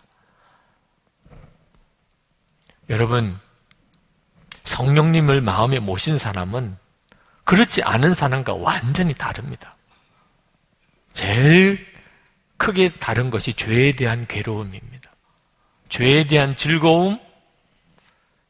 여러분, 2.89 3.39
성령님을 4.63 5.41
마음에 5.41 5.79
모신 5.79 6.17
사람은 6.17 6.77
그렇지 7.45 7.81
않은 7.84 8.13
사람과 8.13 8.53
완전히 8.53 9.13
다릅니다. 9.13 9.73
제일 11.13 11.86
크게 12.57 12.89
다른 12.89 13.31
것이 13.31 13.53
죄에 13.53 13.93
대한 13.93 14.27
괴로움입니다. 14.27 15.10
죄에 15.89 16.25
대한 16.25 16.55
즐거움 16.55 17.19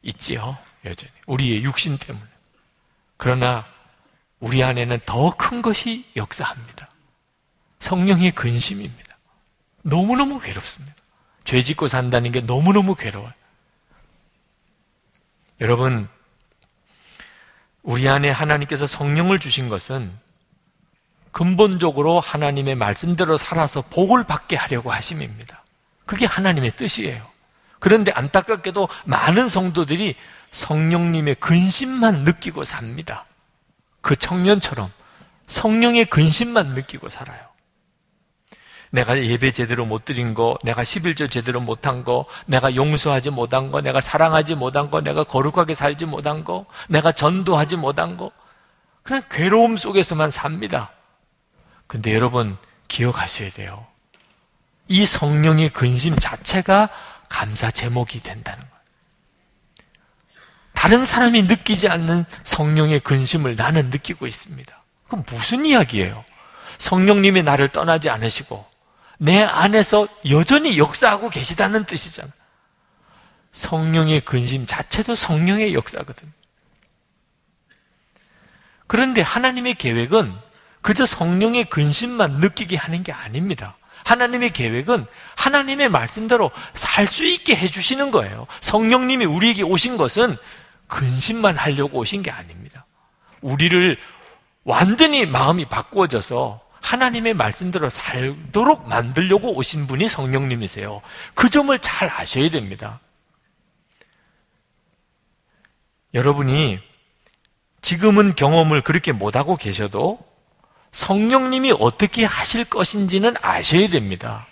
있지요, 0.02 0.58
여전히. 0.84 1.11
우리의 1.32 1.64
육신 1.64 1.98
때문에. 1.98 2.26
그러나 3.16 3.64
우리 4.38 4.62
안에는 4.62 5.00
더 5.06 5.30
큰 5.36 5.62
것이 5.62 6.04
역사합니다. 6.16 6.88
성령의 7.78 8.32
근심입니다. 8.32 9.16
너무너무 9.82 10.38
괴롭습니다. 10.40 10.94
죄 11.44 11.62
짓고 11.62 11.88
산다는 11.88 12.32
게 12.32 12.40
너무너무 12.40 12.94
괴로워요. 12.94 13.32
여러분, 15.60 16.08
우리 17.82 18.08
안에 18.08 18.30
하나님께서 18.30 18.86
성령을 18.86 19.38
주신 19.40 19.68
것은 19.68 20.12
근본적으로 21.32 22.20
하나님의 22.20 22.74
말씀대로 22.74 23.36
살아서 23.36 23.82
복을 23.82 24.24
받게 24.24 24.56
하려고 24.56 24.92
하심입니다. 24.92 25.64
그게 26.04 26.26
하나님의 26.26 26.72
뜻이에요. 26.72 27.26
그런데 27.78 28.12
안타깝게도 28.12 28.88
많은 29.06 29.48
성도들이 29.48 30.14
성령님의 30.52 31.36
근심만 31.36 32.24
느끼고 32.24 32.64
삽니다. 32.64 33.26
그 34.00 34.14
청년처럼 34.16 34.90
성령의 35.46 36.06
근심만 36.06 36.68
느끼고 36.68 37.08
살아요. 37.08 37.40
내가 38.90 39.18
예배 39.18 39.52
제대로 39.52 39.86
못 39.86 40.04
드린 40.04 40.34
거, 40.34 40.58
내가 40.62 40.82
11절 40.82 41.30
제대로 41.30 41.60
못한 41.60 42.04
거, 42.04 42.26
내가 42.44 42.74
용서하지 42.74 43.30
못한 43.30 43.70
거, 43.70 43.80
내가 43.80 44.02
사랑하지 44.02 44.54
못한 44.54 44.90
거, 44.90 45.00
내가 45.00 45.24
거룩하게 45.24 45.72
살지 45.72 46.04
못한 46.04 46.44
거, 46.44 46.66
내가 46.88 47.10
전도하지 47.10 47.76
못한 47.76 48.18
거, 48.18 48.30
그냥 49.02 49.22
괴로움 49.30 49.78
속에서만 49.78 50.30
삽니다. 50.30 50.90
근데 51.86 52.14
여러분 52.14 52.58
기억하셔야 52.88 53.48
돼요. 53.48 53.86
이 54.88 55.06
성령의 55.06 55.70
근심 55.70 56.18
자체가 56.18 56.90
감사 57.30 57.70
제목이 57.70 58.20
된다는 58.20 58.60
거예요. 58.60 58.81
다른 60.82 61.04
사람이 61.04 61.44
느끼지 61.44 61.86
않는 61.86 62.24
성령의 62.42 62.98
근심을 62.98 63.54
나는 63.54 63.90
느끼고 63.90 64.26
있습니다. 64.26 64.82
그럼 65.06 65.24
무슨 65.30 65.64
이야기예요? 65.64 66.24
성령님이 66.78 67.44
나를 67.44 67.68
떠나지 67.68 68.10
않으시고 68.10 68.66
내 69.18 69.44
안에서 69.44 70.08
여전히 70.28 70.78
역사하고 70.78 71.30
계시다는 71.30 71.84
뜻이잖아. 71.84 72.32
성령의 73.52 74.22
근심 74.22 74.66
자체도 74.66 75.14
성령의 75.14 75.72
역사거든. 75.74 76.32
그런데 78.88 79.22
하나님의 79.22 79.76
계획은 79.76 80.34
그저 80.80 81.06
성령의 81.06 81.66
근심만 81.66 82.38
느끼게 82.38 82.76
하는 82.76 83.04
게 83.04 83.12
아닙니다. 83.12 83.76
하나님의 84.02 84.52
계획은 84.52 85.06
하나님의 85.36 85.90
말씀대로 85.90 86.50
살 86.74 87.06
수 87.06 87.24
있게 87.24 87.54
해주시는 87.54 88.10
거예요. 88.10 88.48
성령님이 88.60 89.26
우리에게 89.26 89.62
오신 89.62 89.96
것은 89.96 90.36
근심만 90.86 91.56
하려고 91.56 91.98
오신 91.98 92.22
게 92.22 92.30
아닙니다. 92.30 92.86
우리를 93.40 93.98
완전히 94.64 95.26
마음이 95.26 95.66
바꾸어져서 95.66 96.60
하나님의 96.80 97.34
말씀대로 97.34 97.88
살도록 97.88 98.88
만들려고 98.88 99.54
오신 99.56 99.86
분이 99.86 100.08
성령님이세요. 100.08 101.00
그 101.34 101.48
점을 101.48 101.76
잘 101.78 102.10
아셔야 102.10 102.50
됩니다. 102.50 103.00
여러분이 106.14 106.78
지금은 107.80 108.34
경험을 108.34 108.82
그렇게 108.82 109.12
못하고 109.12 109.56
계셔도 109.56 110.18
성령님이 110.92 111.72
어떻게 111.78 112.24
하실 112.24 112.64
것인지는 112.64 113.34
아셔야 113.40 113.88
됩니다. 113.88 114.46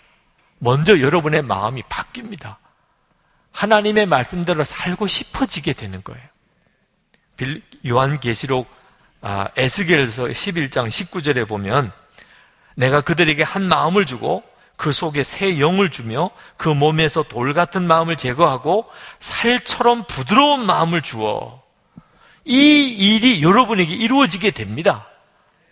먼저 0.58 1.00
여러분의 1.00 1.42
마음이 1.42 1.82
바뀝니다. 1.82 2.56
하나님의 3.60 4.06
말씀대로 4.06 4.64
살고 4.64 5.06
싶어지게 5.06 5.74
되는 5.74 6.02
거예요. 6.02 6.22
요한계시록 7.86 8.66
아, 9.20 9.48
에스겔서 9.54 10.24
11장 10.24 10.88
19절에 10.88 11.46
보면 11.46 11.92
내가 12.74 13.02
그들에게 13.02 13.42
한 13.42 13.64
마음을 13.64 14.06
주고 14.06 14.42
그 14.76 14.92
속에 14.92 15.22
새 15.22 15.60
영을 15.60 15.90
주며 15.90 16.30
그 16.56 16.70
몸에서 16.70 17.22
돌 17.22 17.52
같은 17.52 17.86
마음을 17.86 18.16
제거하고 18.16 18.86
살처럼 19.18 20.04
부드러운 20.04 20.64
마음을 20.64 21.02
주어 21.02 21.62
이 22.46 22.86
일이 22.86 23.42
여러분에게 23.42 23.94
이루어지게 23.94 24.52
됩니다. 24.52 25.06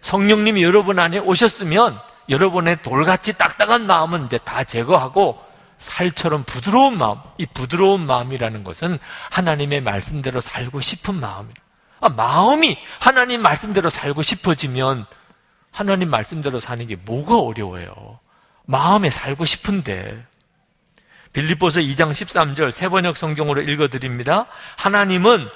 성령님이 0.03 0.63
여러분 0.63 0.99
안에 0.99 1.21
오셨으면 1.21 1.99
여러분의 2.29 2.83
돌같이 2.83 3.33
딱딱한 3.33 3.87
마음은 3.87 4.27
이제 4.27 4.37
다 4.37 4.63
제거하고 4.63 5.48
살처럼 5.79 6.45
부드러운 6.45 6.99
마음, 6.99 7.19
이 7.39 7.47
부드러운 7.47 8.07
마음이라는 8.07 8.65
것은 8.65 8.99
하나님의 9.31 9.81
말씀대로 9.81 10.41
살고 10.41 10.81
싶은 10.81 11.19
마음이에요. 11.21 11.55
아, 12.01 12.09
마음이 12.09 12.79
하나님 13.01 13.43
말씀대로 13.43 13.89
살고 13.91 14.23
싶어지면 14.23 15.07
하나님 15.71 16.11
말씀대로 16.11 16.61
사는 16.61 16.87
게 16.87 16.97
뭐가 16.97 17.39
어려워요? 17.39 18.21
마음에 18.65 19.11
살고 19.11 19.45
싶은데. 19.45 20.27
빌립보서 21.33 21.81
2장 21.81 22.11
13절 22.11 22.71
세 22.71 22.89
번역 22.89 23.17
성경으로 23.17 23.63
읽어 23.63 23.89
드립니다. 23.89 24.47
하나님은 24.77 25.49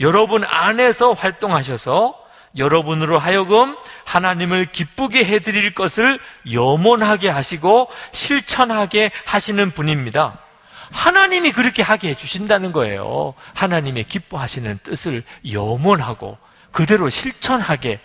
여러분 0.00 0.44
안에서 0.44 1.12
활동하셔서 1.12 2.25
여러분으로 2.56 3.18
하여금 3.18 3.76
하나님을 4.04 4.66
기쁘게 4.72 5.24
해드릴 5.24 5.74
것을 5.74 6.18
염원하게 6.50 7.28
하시고 7.28 7.88
실천하게 8.12 9.10
하시는 9.24 9.70
분입니다. 9.70 10.38
하나님이 10.90 11.52
그렇게 11.52 11.82
하게 11.82 12.10
해주신다는 12.10 12.72
거예요. 12.72 13.34
하나님의 13.54 14.04
기뻐하시는 14.04 14.78
뜻을 14.82 15.22
염원하고 15.50 16.38
그대로 16.70 17.08
실천하게 17.08 18.00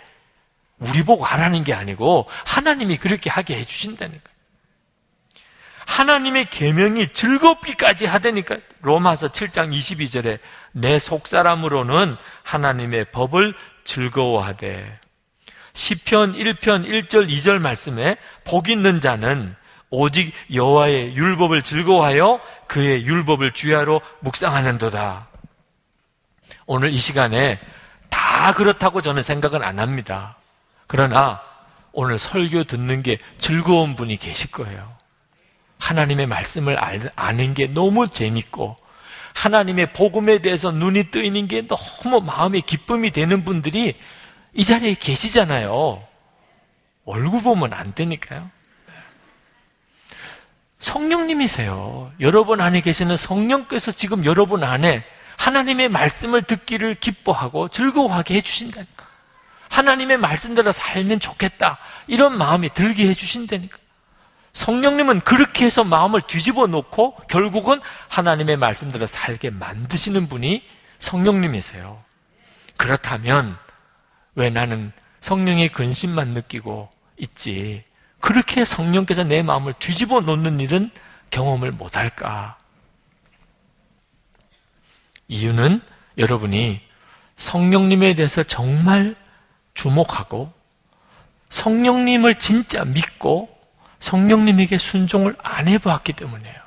우리 0.78 1.04
보고 1.04 1.24
하라는 1.24 1.62
게 1.64 1.74
아니고 1.74 2.26
하나님이 2.44 2.96
그렇게 2.96 3.30
하게 3.30 3.56
해주신다는 3.58 4.12
거예요. 4.12 4.31
하나님의 5.86 6.46
계명이 6.46 7.08
즐겁기까지 7.08 8.06
하다니까 8.06 8.56
로마서 8.80 9.28
7장 9.28 9.76
22절에 9.76 10.38
내 10.72 10.98
속사람으로는 10.98 12.16
하나님의 12.42 13.06
법을 13.06 13.54
즐거워하되 13.84 15.00
시편 15.74 16.34
1편 16.34 16.86
1절 16.86 17.28
2절 17.28 17.58
말씀에 17.58 18.16
복 18.44 18.68
있는 18.68 19.00
자는 19.00 19.54
오직 19.90 20.32
여호와의 20.52 21.16
율법을 21.16 21.62
즐거워하여 21.62 22.40
그의 22.66 23.04
율법을 23.04 23.52
주야로 23.52 24.00
묵상하는도다. 24.20 25.28
오늘 26.66 26.90
이 26.90 26.96
시간에 26.96 27.60
다 28.08 28.54
그렇다고 28.54 29.02
저는 29.02 29.22
생각은 29.22 29.62
안 29.62 29.78
합니다. 29.78 30.36
그러나 30.86 31.42
오늘 31.92 32.18
설교 32.18 32.64
듣는 32.64 33.02
게 33.02 33.18
즐거운 33.38 33.94
분이 33.94 34.16
계실 34.16 34.50
거예요. 34.50 34.96
하나님의 35.82 36.26
말씀을 36.26 36.78
아는 37.16 37.54
게 37.54 37.66
너무 37.66 38.08
재밌고 38.08 38.76
하나님의 39.34 39.92
복음에 39.92 40.38
대해서 40.38 40.70
눈이 40.70 41.10
뜨이는 41.10 41.48
게 41.48 41.66
너무 41.66 42.20
마음에 42.20 42.60
기쁨이 42.60 43.10
되는 43.10 43.44
분들이 43.44 43.98
이 44.54 44.64
자리에 44.64 44.94
계시잖아요. 44.94 46.06
얼굴 47.04 47.42
보면 47.42 47.72
안 47.72 47.94
되니까요. 47.94 48.48
성령님이세요. 50.78 52.12
여러분 52.20 52.60
안에 52.60 52.80
계시는 52.80 53.16
성령께서 53.16 53.90
지금 53.90 54.24
여러분 54.24 54.62
안에 54.62 55.04
하나님의 55.36 55.88
말씀을 55.88 56.44
듣기를 56.44 57.00
기뻐하고 57.00 57.68
즐거워하게 57.68 58.34
해주신다니까. 58.34 59.06
하나님의 59.68 60.18
말씀대로 60.18 60.70
살면 60.70 61.18
좋겠다. 61.18 61.78
이런 62.06 62.38
마음이 62.38 62.68
들게 62.74 63.08
해주신다니까. 63.08 63.81
성령님은 64.52 65.20
그렇게 65.20 65.64
해서 65.64 65.82
마음을 65.82 66.20
뒤집어 66.22 66.66
놓고 66.66 67.16
결국은 67.28 67.80
하나님의 68.08 68.56
말씀대로 68.56 69.06
살게 69.06 69.50
만드시는 69.50 70.28
분이 70.28 70.62
성령님이세요. 70.98 72.02
그렇다면 72.76 73.56
왜 74.34 74.50
나는 74.50 74.92
성령의 75.20 75.70
근심만 75.70 76.28
느끼고 76.28 76.90
있지? 77.16 77.82
그렇게 78.20 78.64
성령께서 78.64 79.24
내 79.24 79.42
마음을 79.42 79.74
뒤집어 79.78 80.20
놓는 80.20 80.60
일은 80.60 80.90
경험을 81.30 81.72
못할까? 81.72 82.58
이유는 85.28 85.80
여러분이 86.18 86.80
성령님에 87.36 88.14
대해서 88.14 88.42
정말 88.42 89.16
주목하고 89.74 90.52
성령님을 91.48 92.38
진짜 92.38 92.84
믿고 92.84 93.48
성령님에게 94.02 94.78
순종을 94.78 95.36
안 95.42 95.68
해보았기 95.68 96.12
때문이에요. 96.14 96.60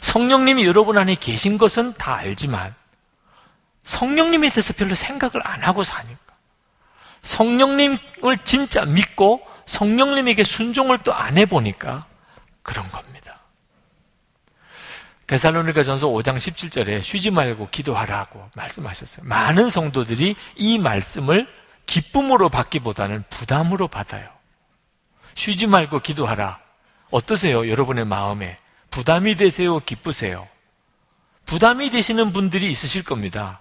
성령님이 0.00 0.64
여러분 0.64 0.98
안에 0.98 1.16
계신 1.16 1.58
것은 1.58 1.94
다 1.94 2.14
알지만 2.14 2.74
성령님에 3.82 4.50
대해서 4.50 4.72
별로 4.72 4.94
생각을 4.94 5.44
안 5.44 5.62
하고 5.62 5.82
사니까 5.82 6.20
성령님을 7.22 7.98
진짜 8.44 8.84
믿고 8.84 9.42
성령님에게 9.66 10.44
순종을 10.44 10.98
또 10.98 11.12
안 11.12 11.38
해보니까 11.38 12.00
그런 12.62 12.88
겁니다. 12.90 13.40
데살로니가 15.26 15.82
전서 15.82 16.08
5장 16.08 16.36
17절에 16.36 17.02
쉬지 17.02 17.30
말고 17.30 17.68
기도하라고 17.70 18.48
말씀하셨어요. 18.54 19.26
많은 19.26 19.70
성도들이 19.70 20.36
이 20.56 20.78
말씀을 20.78 21.48
기쁨으로 21.86 22.48
받기보다는 22.48 23.24
부담으로 23.28 23.88
받아요. 23.88 24.39
쉬지 25.34 25.66
말고 25.66 26.00
기도하라. 26.00 26.58
어떠세요? 27.10 27.68
여러분의 27.68 28.04
마음에. 28.04 28.56
부담이 28.90 29.36
되세요? 29.36 29.78
기쁘세요? 29.80 30.48
부담이 31.46 31.90
되시는 31.90 32.32
분들이 32.32 32.70
있으실 32.70 33.04
겁니다. 33.04 33.60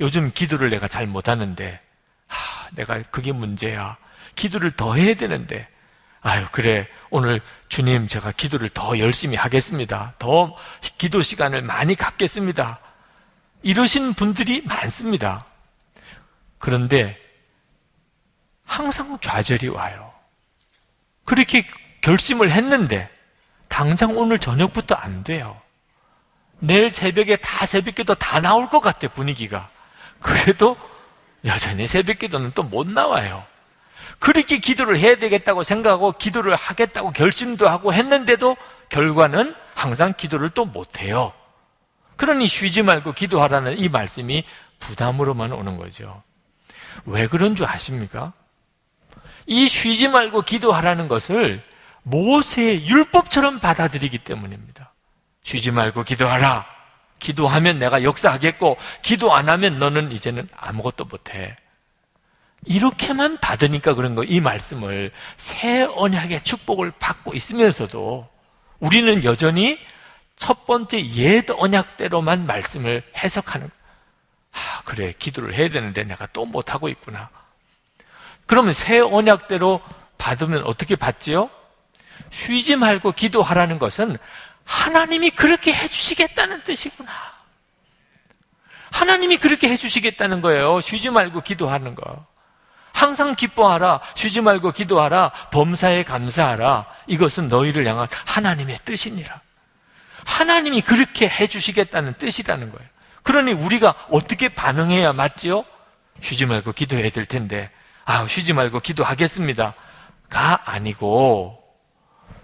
요즘 0.00 0.30
기도를 0.32 0.70
내가 0.70 0.88
잘 0.88 1.06
못하는데, 1.06 1.80
하, 2.26 2.70
내가 2.72 3.02
그게 3.10 3.32
문제야. 3.32 3.96
기도를 4.34 4.70
더 4.72 4.94
해야 4.94 5.14
되는데, 5.14 5.68
아유, 6.20 6.46
그래. 6.50 6.88
오늘 7.10 7.40
주님, 7.68 8.08
제가 8.08 8.32
기도를 8.32 8.68
더 8.68 8.98
열심히 8.98 9.36
하겠습니다. 9.36 10.14
더 10.18 10.56
기도 10.98 11.22
시간을 11.22 11.62
많이 11.62 11.94
갖겠습니다. 11.94 12.80
이러신 13.62 14.14
분들이 14.14 14.62
많습니다. 14.62 15.44
그런데 16.58 17.16
항상 18.64 19.18
좌절이 19.20 19.68
와요. 19.68 20.12
그렇게 21.28 21.66
결심을 22.00 22.50
했는데 22.50 23.10
당장 23.68 24.16
오늘 24.16 24.38
저녁부터 24.38 24.94
안 24.94 25.22
돼요. 25.22 25.60
내일 26.58 26.90
새벽에 26.90 27.36
다 27.36 27.66
새벽기도 27.66 28.14
다 28.14 28.40
나올 28.40 28.70
것 28.70 28.80
같아 28.80 29.08
분위기가. 29.08 29.68
그래도 30.22 30.74
여전히 31.44 31.86
새벽기도는 31.86 32.52
또 32.52 32.62
못 32.62 32.88
나와요. 32.88 33.44
그렇게 34.20 34.56
기도를 34.56 34.98
해야 34.98 35.16
되겠다고 35.16 35.64
생각하고 35.64 36.12
기도를 36.12 36.54
하겠다고 36.56 37.10
결심도 37.10 37.68
하고 37.68 37.92
했는데도 37.92 38.56
결과는 38.88 39.54
항상 39.74 40.14
기도를 40.16 40.48
또 40.48 40.64
못해요. 40.64 41.34
그러니 42.16 42.48
쉬지 42.48 42.80
말고 42.80 43.12
기도하라는 43.12 43.76
이 43.76 43.90
말씀이 43.90 44.44
부담으로만 44.80 45.52
오는 45.52 45.76
거죠. 45.76 46.22
왜 47.04 47.26
그런 47.26 47.54
줄 47.54 47.66
아십니까? 47.66 48.32
이 49.48 49.66
쉬지 49.66 50.08
말고 50.08 50.42
기도하라는 50.42 51.08
것을 51.08 51.64
모세의 52.02 52.86
율법처럼 52.86 53.60
받아들이기 53.60 54.18
때문입니다. 54.18 54.92
쉬지 55.42 55.70
말고 55.70 56.04
기도하라. 56.04 56.66
기도하면 57.18 57.78
내가 57.78 58.02
역사하겠고, 58.02 58.76
기도 59.02 59.34
안 59.34 59.48
하면 59.48 59.78
너는 59.78 60.12
이제는 60.12 60.48
아무것도 60.54 61.06
못해. 61.06 61.56
이렇게만 62.66 63.38
받으니까 63.38 63.94
그런 63.94 64.14
거, 64.14 64.22
이 64.22 64.40
말씀을 64.40 65.12
새 65.38 65.82
언약의 65.82 66.42
축복을 66.42 66.92
받고 66.98 67.34
있으면서도 67.34 68.28
우리는 68.80 69.24
여전히 69.24 69.78
첫 70.36 70.66
번째 70.66 71.04
옛 71.14 71.46
언약대로만 71.50 72.46
말씀을 72.46 73.02
해석하는, 73.16 73.70
아, 74.52 74.82
그래, 74.84 75.14
기도를 75.18 75.54
해야 75.54 75.68
되는데 75.70 76.04
내가 76.04 76.26
또 76.32 76.44
못하고 76.44 76.88
있구나. 76.88 77.30
그러면 78.48 78.72
새 78.72 78.98
언약대로 78.98 79.80
받으면 80.16 80.64
어떻게 80.64 80.96
받지요? 80.96 81.50
쉬지 82.30 82.76
말고 82.76 83.12
기도하라는 83.12 83.78
것은 83.78 84.16
하나님이 84.64 85.30
그렇게 85.30 85.72
해주시겠다는 85.72 86.64
뜻이구나. 86.64 87.12
하나님이 88.90 89.36
그렇게 89.36 89.68
해주시겠다는 89.68 90.40
거예요. 90.40 90.80
쉬지 90.80 91.10
말고 91.10 91.42
기도하는 91.42 91.94
거. 91.94 92.26
항상 92.94 93.34
기뻐하라. 93.34 94.00
쉬지 94.14 94.40
말고 94.40 94.72
기도하라. 94.72 95.30
범사에 95.52 96.02
감사하라. 96.04 96.86
이것은 97.06 97.48
너희를 97.48 97.86
향한 97.86 98.08
하나님의 98.24 98.78
뜻이니라. 98.86 99.42
하나님이 100.24 100.80
그렇게 100.80 101.28
해주시겠다는 101.28 102.14
뜻이라는 102.14 102.72
거예요. 102.72 102.88
그러니 103.22 103.52
우리가 103.52 103.94
어떻게 104.10 104.48
반응해야 104.48 105.12
맞지요? 105.12 105.66
쉬지 106.22 106.46
말고 106.46 106.72
기도해야 106.72 107.10
될 107.10 107.26
텐데 107.26 107.70
아, 108.08 108.26
쉬지 108.26 108.54
말고 108.54 108.80
기도하겠습니다. 108.80 109.74
가 110.30 110.62
아니고, 110.64 111.62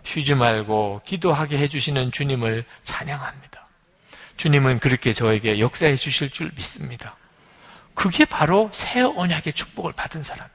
쉬지 0.02 0.34
말고 0.34 1.00
기도하게 1.06 1.56
해주시는 1.56 2.12
주님을 2.12 2.66
찬양합니다. 2.84 3.66
주님은 4.36 4.78
그렇게 4.78 5.14
저에게 5.14 5.60
역사해 5.60 5.96
주실 5.96 6.28
줄 6.28 6.52
믿습니다. 6.54 7.16
그게 7.94 8.26
바로 8.26 8.68
새 8.74 9.00
언약의 9.00 9.54
축복을 9.54 9.94
받은 9.94 10.22
사람이에요. 10.22 10.50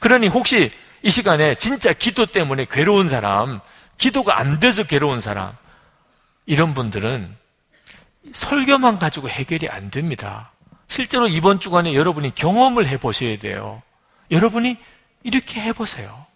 그러니 0.00 0.26
혹시 0.26 0.72
이 1.02 1.10
시간에 1.12 1.54
진짜 1.54 1.92
기도 1.92 2.26
때문에 2.26 2.66
괴로운 2.68 3.08
사람, 3.08 3.60
기도가 3.96 4.40
안 4.40 4.58
돼서 4.58 4.82
괴로운 4.82 5.20
사람, 5.20 5.56
이런 6.46 6.74
분들은 6.74 7.36
설교만 8.32 8.98
가지고 8.98 9.28
해결이 9.28 9.68
안 9.68 9.92
됩니다. 9.92 10.50
실제로 10.88 11.28
이번 11.28 11.60
주간에 11.60 11.94
여러분이 11.94 12.34
경험을 12.34 12.88
해 12.88 12.96
보셔야 12.96 13.38
돼요. 13.38 13.82
여러분이 14.30 14.76
이렇게 15.22 15.60
해보세요. 15.60 16.26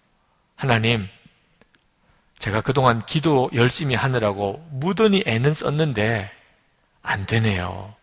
하나님, 0.56 1.08
제가 2.38 2.60
그동안 2.60 3.04
기도 3.06 3.50
열심히 3.54 3.94
하느라고 3.94 4.66
무던히 4.70 5.22
애는 5.26 5.54
썼는데 5.54 6.30
안 7.02 7.26
되네요. 7.26 7.94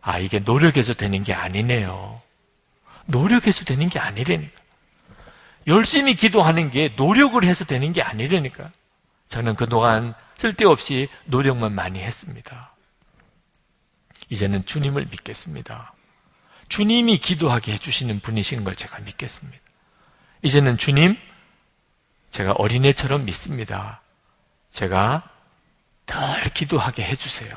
아, 0.00 0.18
이게 0.18 0.38
노력해서 0.38 0.94
되는 0.94 1.24
게 1.24 1.34
아니네요. 1.34 2.20
노력해서 3.06 3.64
되는 3.64 3.88
게 3.88 3.98
아니라니까. 3.98 4.52
열심히 5.66 6.14
기도하는 6.14 6.70
게 6.70 6.94
노력을 6.96 7.42
해서 7.44 7.64
되는 7.64 7.92
게 7.92 8.00
아니라니까. 8.02 8.70
저는 9.28 9.54
그동안 9.54 10.14
쓸데없이 10.36 11.08
노력만 11.26 11.72
많이 11.72 12.00
했습니다. 12.00 12.72
이제는 14.30 14.64
주님을 14.64 15.06
믿겠습니다. 15.10 15.92
주님이 16.68 17.18
기도하게 17.18 17.72
해주시는 17.74 18.20
분이신 18.20 18.64
걸 18.64 18.74
제가 18.74 18.98
믿겠습니다. 19.00 19.58
이제는 20.42 20.78
주님, 20.78 21.16
제가 22.30 22.52
어린애처럼 22.52 23.24
믿습니다. 23.24 24.02
제가 24.70 25.28
덜 26.06 26.42
기도하게 26.50 27.04
해주세요. 27.04 27.50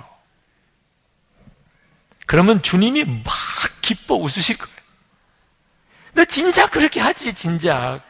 그러면 2.26 2.62
주님이 2.62 3.04
막 3.04 3.26
기뻐 3.82 4.16
웃으실 4.16 4.58
거예요. 4.58 4.78
너 6.14 6.26
진짜 6.26 6.70
그렇게 6.70 7.00
하지, 7.00 7.34
진짜. 7.34 8.02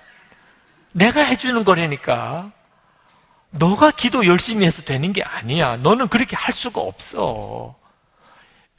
내가 0.92 1.22
해주는 1.22 1.64
거라니까. 1.64 2.52
너가 3.52 3.92
기도 3.92 4.26
열심히 4.26 4.66
해서 4.66 4.82
되는 4.82 5.12
게 5.14 5.24
아니야. 5.24 5.78
너는 5.78 6.08
그렇게 6.08 6.36
할 6.36 6.54
수가 6.54 6.82
없어. 6.82 7.76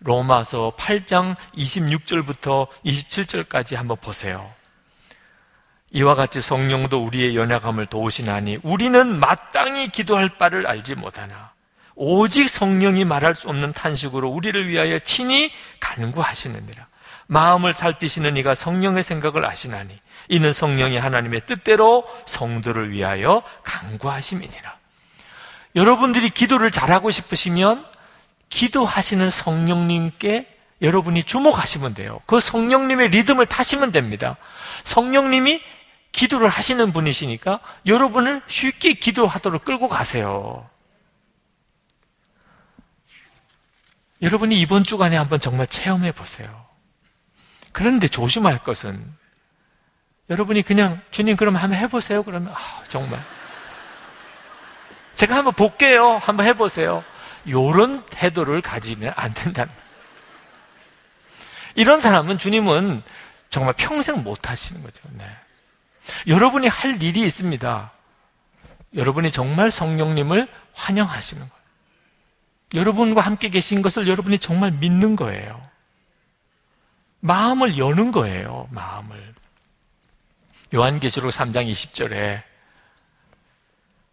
로마서 0.05 0.75
8장 0.77 1.37
26절부터 1.57 2.69
27절까지 2.85 3.77
한번 3.77 3.97
보세요. 4.01 4.53
이와 5.93 6.15
같이 6.15 6.41
성령도 6.41 7.03
우리의 7.03 7.37
연약함을 7.37 7.87
도우시나니 7.87 8.59
우리는 8.63 9.19
마땅히 9.21 9.89
기도할 9.89 10.39
바를 10.39 10.67
알지 10.67 10.95
못하나 10.95 11.53
오직 11.95 12.49
성령이 12.49 13.05
말할 13.05 13.35
수 13.35 13.49
없는 13.49 13.73
탄식으로 13.73 14.29
우리를 14.31 14.69
위하여 14.69 14.99
친히 15.01 15.53
간구하시느니라. 15.81 16.87
마음을 17.27 17.73
살피시는 17.75 18.37
이가 18.39 18.55
성령의 18.55 19.03
생각을 19.03 19.45
아시나니 19.45 19.99
이는 20.29 20.53
성령이 20.53 20.99
하나님의 20.99 21.43
뜻대로 21.47 22.05
성도를 22.27 22.91
위하여 22.91 23.43
간구하심이니라. 23.63 24.77
여러분들이 25.77 26.31
기도를 26.31 26.71
잘하고 26.71 27.11
싶으시면 27.11 27.92
기도하시는 28.53 29.31
성령님께 29.31 30.47
여러분이 30.83 31.25
주목하시면 31.25 31.95
돼요. 31.95 32.21
그 32.27 32.39
성령님의 32.39 33.09
리듬을 33.09 33.47
타시면 33.47 33.93
됩니다. 33.93 34.37
성령님이 34.85 35.63
기도를 36.13 36.51
하시는 36.51 36.93
분이시니까 36.93 37.61
여러분을 37.87 38.43
쉽게 38.47 38.93
기도하도록 38.95 39.65
끌고 39.65 39.89
가세요. 39.89 40.69
여러분이 44.21 44.61
이번 44.61 44.85
주간에 44.85 45.17
한번 45.17 45.41
정말 45.41 45.67
체험해 45.67 46.13
보세요. 46.13 46.67
그런데 47.73 48.07
조심할 48.07 48.59
것은 48.59 49.03
여러분이 50.29 50.61
그냥 50.63 51.01
주님 51.11 51.37
그럼 51.37 51.57
한번 51.57 51.79
해보세요. 51.79 52.23
그러면 52.23 52.53
아, 52.55 52.85
정말 52.87 53.25
제가 55.15 55.37
한번 55.37 55.55
볼게요. 55.55 56.19
한번 56.19 56.47
해보세요. 56.47 57.03
이런 57.45 58.05
태도를 58.07 58.63
가지면 58.63 59.13
안 59.17 59.33
된다는 59.33 59.73
이런 61.75 62.01
사람은 62.01 62.39
주님은 62.39 63.03
정말 63.51 63.75
평생 63.77 64.23
못 64.23 64.49
하시는 64.49 64.83
거죠. 64.83 65.03
네. 65.13 65.27
여러분이 66.27 66.69
할 66.69 67.03
일이 67.03 67.21
있습니다. 67.23 67.93
여러분이 68.95 69.31
정말 69.31 69.71
성령님을 69.71 70.49
환영하시는 70.75 71.41
거예요. 71.41 71.63
여러분과 72.75 73.21
함께 73.21 73.51
계신 73.51 73.83
것을 73.83 74.09
여러분이 74.09 74.39
정말 74.39 74.71
믿는 74.71 75.17
거예요. 75.17 75.61
마음을 77.21 77.79
여는 77.79 78.13
거예요, 78.13 78.69
마음을. 78.71 79.35
요한계시록 80.75 81.31
3장 81.31 81.71
20절에 81.71 82.43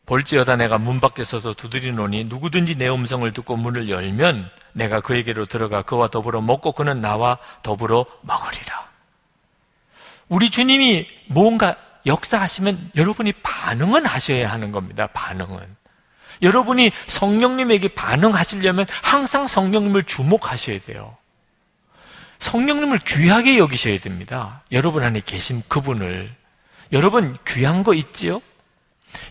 볼지어다 0.09 0.55
내가 0.55 0.79
문 0.79 0.99
밖에 0.99 1.23
서서 1.23 1.53
두드리노니 1.53 2.23
누구든지 2.23 2.75
내 2.75 2.89
음성을 2.89 3.31
듣고 3.31 3.55
문을 3.55 3.89
열면 3.89 4.49
내가 4.73 5.01
그에게로 5.01 5.45
들어가 5.45 5.83
그와 5.83 6.07
더불어 6.07 6.41
먹고 6.41 6.71
그는 6.71 6.99
나와 6.99 7.37
더불어 7.61 8.07
먹으리라. 8.21 8.89
우리 10.27 10.49
주님이 10.49 11.07
뭔가 11.27 11.75
역사하시면 12.07 12.93
여러분이 12.95 13.33
반응은 13.43 14.07
하셔야 14.07 14.51
하는 14.51 14.71
겁니다. 14.71 15.05
반응은. 15.13 15.59
여러분이 16.41 16.91
성령님에게 17.05 17.89
반응하시려면 17.89 18.87
항상 19.03 19.45
성령님을 19.45 20.05
주목하셔야 20.05 20.79
돼요. 20.79 21.15
성령님을 22.39 22.97
귀하게 23.05 23.59
여기셔야 23.59 23.99
됩니다. 23.99 24.63
여러분 24.71 25.03
안에 25.03 25.21
계신 25.23 25.61
그분을. 25.67 26.35
여러분 26.93 27.37
귀한 27.45 27.83
거 27.83 27.93
있지요? 27.93 28.39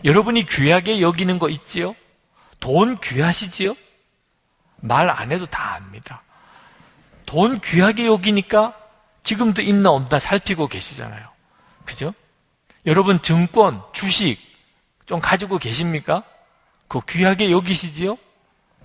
여러분이 0.03 0.45
귀하게 0.45 1.01
여기는 1.01 1.39
거 1.39 1.49
있지요? 1.49 1.93
돈 2.59 2.97
귀하시지요? 2.99 3.75
말 4.81 5.09
안 5.09 5.31
해도 5.31 5.45
다 5.45 5.75
압니다. 5.75 6.23
돈 7.25 7.59
귀하게 7.59 8.05
여기니까 8.05 8.73
지금도 9.23 9.61
있나 9.61 9.89
없나 9.91 10.19
살피고 10.19 10.67
계시잖아요. 10.67 11.27
그죠? 11.85 12.13
여러분 12.85 13.21
증권, 13.21 13.81
주식 13.93 14.39
좀 15.05 15.19
가지고 15.19 15.57
계십니까? 15.57 16.23
그 16.87 17.01
귀하게 17.07 17.51
여기시지요? 17.51 18.17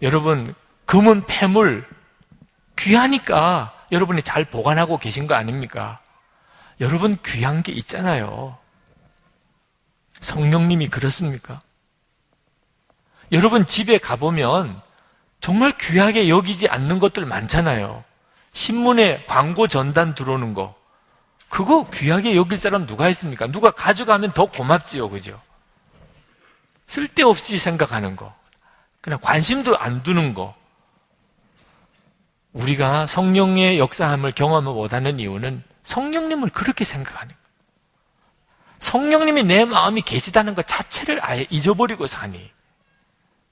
여러분 0.02 0.54
금은 0.86 1.24
폐물 1.26 1.86
귀하니까 2.76 3.72
여러분이 3.92 4.22
잘 4.22 4.44
보관하고 4.44 4.98
계신 4.98 5.26
거 5.26 5.34
아닙니까? 5.34 6.00
여러분 6.80 7.16
귀한 7.24 7.62
게 7.62 7.72
있잖아요. 7.72 8.58
성령님이 10.20 10.88
그렇습니까? 10.88 11.58
여러분 13.32 13.66
집에 13.66 13.98
가보면 13.98 14.80
정말 15.40 15.76
귀하게 15.78 16.28
여기지 16.28 16.68
않는 16.68 16.98
것들 16.98 17.26
많잖아요. 17.26 18.04
신문에 18.52 19.26
광고 19.26 19.66
전단 19.68 20.14
들어오는 20.14 20.54
거. 20.54 20.74
그거 21.48 21.88
귀하게 21.92 22.34
여길 22.34 22.58
사람 22.58 22.86
누가 22.86 23.08
있습니까? 23.10 23.46
누가 23.46 23.70
가져가면 23.70 24.32
더 24.32 24.46
고맙지요, 24.46 25.10
그죠? 25.10 25.40
쓸데없이 26.86 27.58
생각하는 27.58 28.16
거. 28.16 28.34
그냥 29.00 29.18
관심도 29.20 29.76
안 29.76 30.02
두는 30.02 30.34
거. 30.34 30.54
우리가 32.52 33.06
성령의 33.06 33.78
역사함을 33.78 34.32
경험을 34.32 34.72
못하는 34.72 35.18
이유는 35.20 35.62
성령님을 35.82 36.50
그렇게 36.50 36.84
생각하는 36.84 37.34
거예요. 37.34 37.43
성령님이 38.84 39.44
내 39.44 39.64
마음이 39.64 40.02
계시다는 40.02 40.54
것 40.54 40.66
자체를 40.66 41.18
아예 41.24 41.46
잊어버리고 41.48 42.06
사니. 42.06 42.50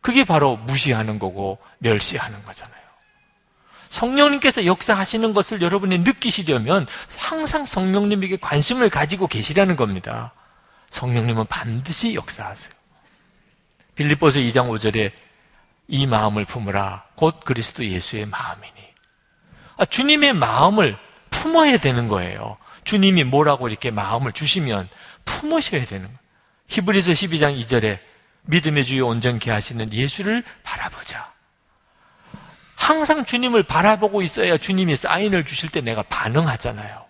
그게 0.02 0.24
바로 0.24 0.58
무시하는 0.58 1.18
거고 1.18 1.58
멸시하는 1.78 2.44
거잖아요. 2.44 2.82
성령님께서 3.88 4.66
역사하시는 4.66 5.32
것을 5.32 5.62
여러분이 5.62 6.00
느끼시려면 6.00 6.86
항상 7.16 7.64
성령님에게 7.64 8.36
관심을 8.42 8.90
가지고 8.90 9.26
계시라는 9.26 9.76
겁니다. 9.76 10.32
성령님은 10.90 11.46
반드시 11.46 12.14
역사하세요. 12.14 12.74
빌립보서 13.94 14.38
2장 14.38 14.68
5절에 14.68 15.12
이 15.88 16.06
마음을 16.06 16.44
품으라 16.44 17.04
곧 17.14 17.40
그리스도 17.42 17.86
예수의 17.86 18.26
마음이니. 18.26 18.74
아, 19.78 19.86
주님의 19.86 20.34
마음을 20.34 20.98
품어야 21.30 21.78
되는 21.78 22.08
거예요. 22.08 22.58
주님이 22.84 23.24
뭐라고 23.24 23.68
이렇게 23.68 23.90
마음을 23.90 24.32
주시면 24.32 24.88
품으셔야 25.24 25.84
되는 25.86 26.06
거예요. 26.06 26.18
히브리서 26.68 27.12
12장 27.12 27.60
2절에 27.62 27.98
믿음의 28.42 28.86
주요 28.86 29.06
온전케 29.08 29.50
하시는 29.50 29.92
예수를 29.92 30.42
바라보자. 30.62 31.30
항상 32.74 33.24
주님을 33.24 33.62
바라보고 33.62 34.22
있어야 34.22 34.56
주님이 34.56 34.96
사인을 34.96 35.44
주실 35.44 35.70
때 35.70 35.80
내가 35.80 36.02
반응하잖아요. 36.02 37.04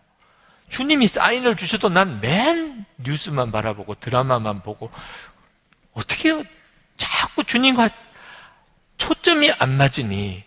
주님이 0.68 1.06
사인을 1.06 1.56
주셔도 1.56 1.88
난 1.88 2.20
맨 2.20 2.84
뉴스만 2.98 3.52
바라보고 3.52 3.94
드라마만 3.96 4.62
보고 4.62 4.90
어떻게 5.92 6.30
요 6.30 6.42
자꾸 6.96 7.44
주님과 7.44 7.88
초점이 8.96 9.50
안 9.58 9.76
맞으니 9.76 10.44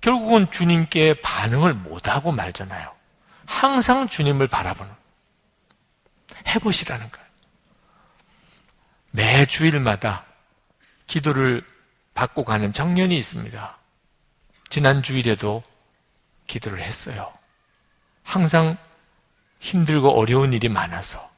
결국은 0.00 0.50
주님께 0.50 1.20
반응을 1.20 1.74
못하고 1.74 2.32
말잖아요. 2.32 2.92
항상 3.46 4.08
주님을 4.08 4.48
바라보는 4.48 4.92
해보시라는 6.46 7.10
거예요. 7.10 7.26
매 9.12 9.46
주일마다 9.46 10.24
기도를 11.06 11.64
받고 12.14 12.44
가는 12.44 12.72
청년이 12.72 13.16
있습니다. 13.18 13.78
지난 14.68 15.02
주일에도 15.02 15.62
기도를 16.46 16.82
했어요. 16.82 17.32
항상 18.22 18.76
힘들고 19.58 20.10
어려운 20.10 20.52
일이 20.52 20.68
많아서 20.68 21.30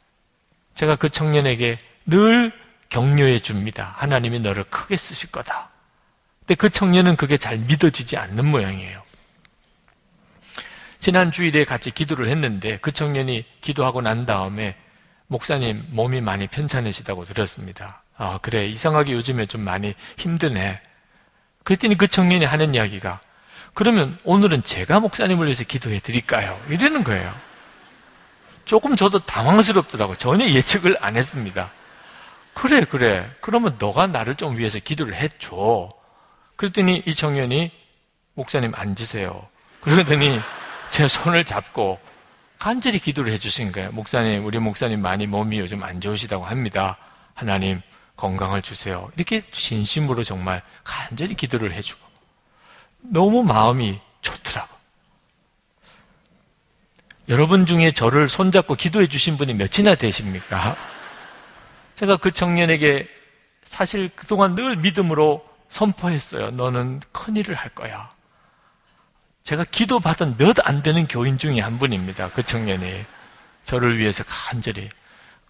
제가 0.75 0.97
그 0.97 1.09
청년에게 1.09 1.79
늘 2.07 2.53
격려해 2.89 3.39
줍니다. 3.39 3.95
하나님이 3.97 4.41
너를 4.41 4.65
크게 4.65 4.97
쓰실 4.97 5.31
거다. 5.33 5.71
근데 6.41 6.55
그 6.55 6.69
청년은 6.69 7.17
그게 7.17 7.37
잘 7.37 7.59
믿어지지 7.59 8.17
않는 8.17 8.45
모양이에요. 8.45 9.03
지난 10.99 11.33
주일에 11.33 11.65
같이 11.65 11.91
기도를 11.91 12.29
했는데 12.29 12.77
그 12.79 12.93
청년이 12.93 13.45
기도하고 13.61 14.03
난 14.03 14.27
다음에 14.27 14.77
목사님 15.33 15.87
몸이 15.91 16.21
많이 16.21 16.47
편찮으시다고 16.47 17.25
들었습니다. 17.25 18.03
아, 18.17 18.39
그래. 18.43 18.67
이상하게 18.67 19.13
요즘에 19.13 19.47
좀 19.47 19.63
많이 19.63 19.95
힘드네. 20.19 20.81
그랬더니 21.65 21.97
그 21.97 22.07
청년이 22.07 22.45
하는 22.45 22.75
이야기가 22.75 23.21
그러면 23.75 24.19
오늘은 24.25 24.63
제가 24.63 25.01
목사님을 25.01 25.47
위해서 25.47 25.65
기도해 25.65 26.01
드릴까요? 26.01 26.61
이러는 26.69 27.03
거예요. 27.03 27.35
조금 28.67 28.95
저도 28.95 29.21
당황스럽더라고요. 29.21 30.17
전혀 30.17 30.47
예측을 30.47 30.99
안 31.01 31.17
했습니다. 31.17 31.73
그래, 32.53 32.85
그래. 32.85 33.29
그러면 33.41 33.77
너가 33.79 34.07
나를 34.07 34.35
좀 34.35 34.59
위해서 34.59 34.79
기도를 34.79 35.15
해줘. 35.15 35.89
그랬더니 36.57 37.03
이 37.07 37.15
청년이 37.15 37.73
목사님 38.35 38.73
앉으세요. 38.75 39.49
그러더니 39.81 40.41
제 40.91 41.09
손을 41.09 41.45
잡고 41.45 41.99
간절히 42.63 43.01
기도를 43.01 43.33
해주신 43.33 43.73
거예요. 43.73 43.91
목사님, 43.91 44.45
우리 44.45 44.61
목사님 44.61 45.03
많이 45.03 45.27
몸이 45.27 45.59
요즘 45.59 45.83
안 45.83 46.01
좋으시다고 46.01 46.45
합니다. 46.45 46.97
하나님, 47.35 47.83
건강을 48.15 48.63
주세요. 48.63 49.11
이렇게 49.17 49.41
진심으로 49.51 50.23
정말 50.23 50.63
간절히 50.85 51.35
기도를 51.35 51.73
해주고. 51.73 52.01
너무 53.01 53.43
마음이 53.43 53.99
좋더라고. 54.21 54.69
여러분 57.31 57.67
중에 57.67 57.91
저를 57.91 58.29
손잡고 58.29 58.77
기도해 58.77 59.09
주신 59.09 59.37
분이 59.37 59.55
몇이나 59.55 59.97
되십니까? 59.97 60.77
제가 61.97 62.19
그 62.19 62.31
청년에게 62.31 63.09
사실 63.65 64.09
그동안 64.15 64.55
늘 64.55 64.77
믿음으로 64.77 65.45
선포했어요. 65.69 66.53
너는 66.53 67.01
큰 67.11 67.35
일을 67.35 67.57
할 67.57 67.71
거야. 67.71 68.09
제가 69.45 69.65
기도받은 69.65 70.37
몇 70.39 70.57
안 70.65 70.83
되는 70.83 71.07
교인 71.09 71.39
중에 71.39 71.61
한 71.61 71.79
분입니다. 71.79 72.31
그 72.31 72.43
청년이. 72.43 73.05
저를 73.65 73.99
위해서 73.99 74.25
간절히. 74.27 74.89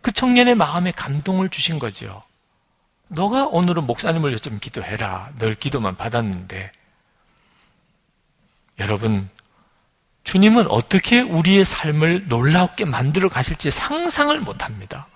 그 0.00 0.12
청년의 0.12 0.54
마음에 0.54 0.90
감동을 0.92 1.48
주신 1.48 1.78
거죠. 1.78 2.22
너가 3.08 3.46
오늘은 3.46 3.84
목사님을 3.84 4.38
좀 4.38 4.58
기도해라. 4.58 5.30
늘 5.38 5.54
기도만 5.54 5.96
받았는데. 5.96 6.72
여러분, 8.78 9.28
주님은 10.24 10.66
어떻게 10.70 11.20
우리의 11.20 11.64
삶을 11.64 12.28
놀랍게 12.28 12.84
만들어 12.86 13.28
가실지 13.28 13.70
상상을 13.70 14.38
못 14.40 14.64
합니다. 14.64 15.06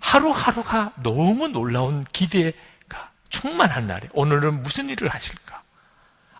하루하루가 0.00 0.92
너무 1.02 1.48
놀라운 1.48 2.04
기대가 2.12 3.10
충만한 3.28 3.86
날에 3.86 4.08
오늘은 4.12 4.62
무슨 4.62 4.88
일을 4.88 5.08
하실까? 5.08 5.49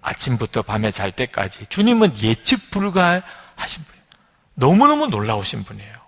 아침부터 0.02 0.62
밤에 0.62 0.90
잘 0.90 1.12
때까지 1.12 1.66
주님은 1.66 2.22
예측 2.22 2.70
불가하신 2.70 3.84
분이에요. 3.84 4.04
너무너무 4.54 5.06
놀라우신 5.06 5.64
분이에요. 5.64 6.00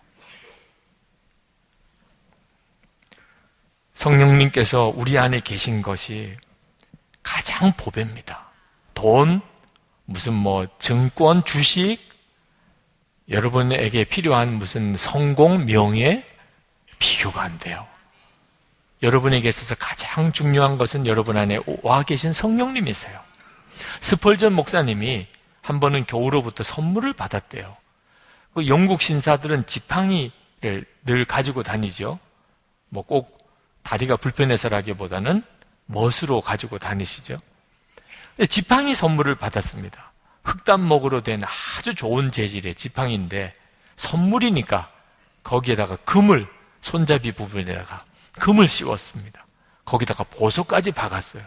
성령님께서 3.94 4.92
우리 4.94 5.18
안에 5.18 5.40
계신 5.40 5.82
것이 5.82 6.36
가장 7.22 7.72
보배입니다. 7.76 8.50
돈, 8.94 9.40
무슨 10.04 10.32
뭐 10.32 10.66
증권, 10.78 11.44
주식, 11.44 11.98
여러분에게 13.28 14.04
필요한 14.04 14.54
무슨 14.54 14.96
성공, 14.96 15.64
명예, 15.66 16.26
비교가 16.98 17.42
안 17.42 17.58
돼요. 17.58 17.86
여러분에게 19.02 19.48
있어서 19.48 19.74
가장 19.74 20.32
중요한 20.32 20.78
것은 20.78 21.06
여러분 21.06 21.36
안에 21.36 21.58
와 21.82 22.02
계신 22.02 22.32
성령님이세요. 22.32 23.18
스펄전 24.00 24.54
목사님이 24.54 25.26
한 25.60 25.80
번은 25.80 26.04
교우로부터 26.06 26.64
선물을 26.64 27.12
받았대요. 27.12 27.76
그 28.54 28.66
영국 28.68 29.00
신사들은 29.00 29.66
지팡이를 29.66 30.84
늘 31.04 31.24
가지고 31.24 31.62
다니죠. 31.62 32.18
뭐 32.88 33.04
꼭 33.04 33.42
다리가 33.82 34.16
불편해서라기보다는 34.16 35.42
멋으로 35.86 36.40
가지고 36.40 36.78
다니시죠. 36.78 37.36
지팡이 38.48 38.94
선물을 38.94 39.34
받았습니다. 39.34 40.12
흑단목으로 40.44 41.22
된 41.22 41.42
아주 41.44 41.94
좋은 41.94 42.32
재질의 42.32 42.74
지팡이인데 42.74 43.52
선물이니까 43.96 44.88
거기에다가 45.44 45.96
금을 45.96 46.48
손잡이 46.80 47.32
부분에다가 47.32 48.04
금을 48.40 48.68
씌웠습니다. 48.68 49.46
거기다가 49.84 50.24
보석까지 50.24 50.92
박았어요. 50.92 51.42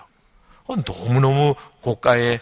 어, 0.68 0.76
너무너무 0.76 1.56
고가의 1.82 2.40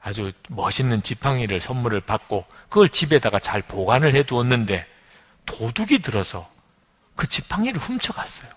아주 0.00 0.32
멋있는 0.48 1.02
지팡이를 1.02 1.60
선물을 1.60 2.00
받고 2.02 2.44
그걸 2.68 2.88
집에다가 2.88 3.38
잘 3.38 3.62
보관을 3.62 4.14
해 4.14 4.22
두었는데 4.22 4.86
도둑이 5.46 6.00
들어서 6.02 6.48
그 7.16 7.26
지팡이를 7.26 7.80
훔쳐갔어요. 7.80 8.50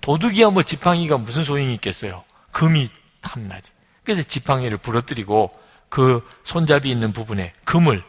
도둑이야 0.00 0.50
뭐 0.50 0.62
지팡이가 0.62 1.18
무슨 1.18 1.44
소용이 1.44 1.74
있겠어요. 1.74 2.24
금이 2.52 2.90
탐나지. 3.20 3.72
그래서 4.02 4.22
지팡이를 4.22 4.78
부러뜨리고 4.78 5.52
그 5.88 6.26
손잡이 6.42 6.90
있는 6.90 7.12
부분에 7.12 7.52
금을 7.64 8.02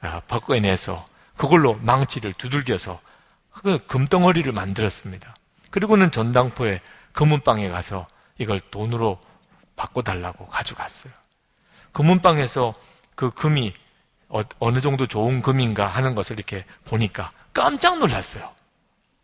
아, 0.00 0.20
벗겨내서 0.26 1.04
그걸로 1.36 1.74
망치를 1.74 2.32
두들겨서 2.34 3.00
그 3.62 3.78
금덩어리를 3.86 4.50
만들었습니다. 4.52 5.34
그리고는 5.70 6.10
전당포에 6.10 6.80
금은방에 7.12 7.68
가서 7.68 8.06
이걸 8.38 8.60
돈으로 8.60 9.18
바꿔달라고 9.76 10.46
가져갔어요. 10.46 11.12
금은방에서 11.92 12.72
그 13.14 13.30
금이 13.30 13.72
어, 14.28 14.42
어느 14.58 14.80
정도 14.80 15.06
좋은 15.06 15.42
금인가 15.42 15.86
하는 15.86 16.14
것을 16.14 16.36
이렇게 16.36 16.64
보니까 16.84 17.30
깜짝 17.52 17.98
놀랐어요. 17.98 18.52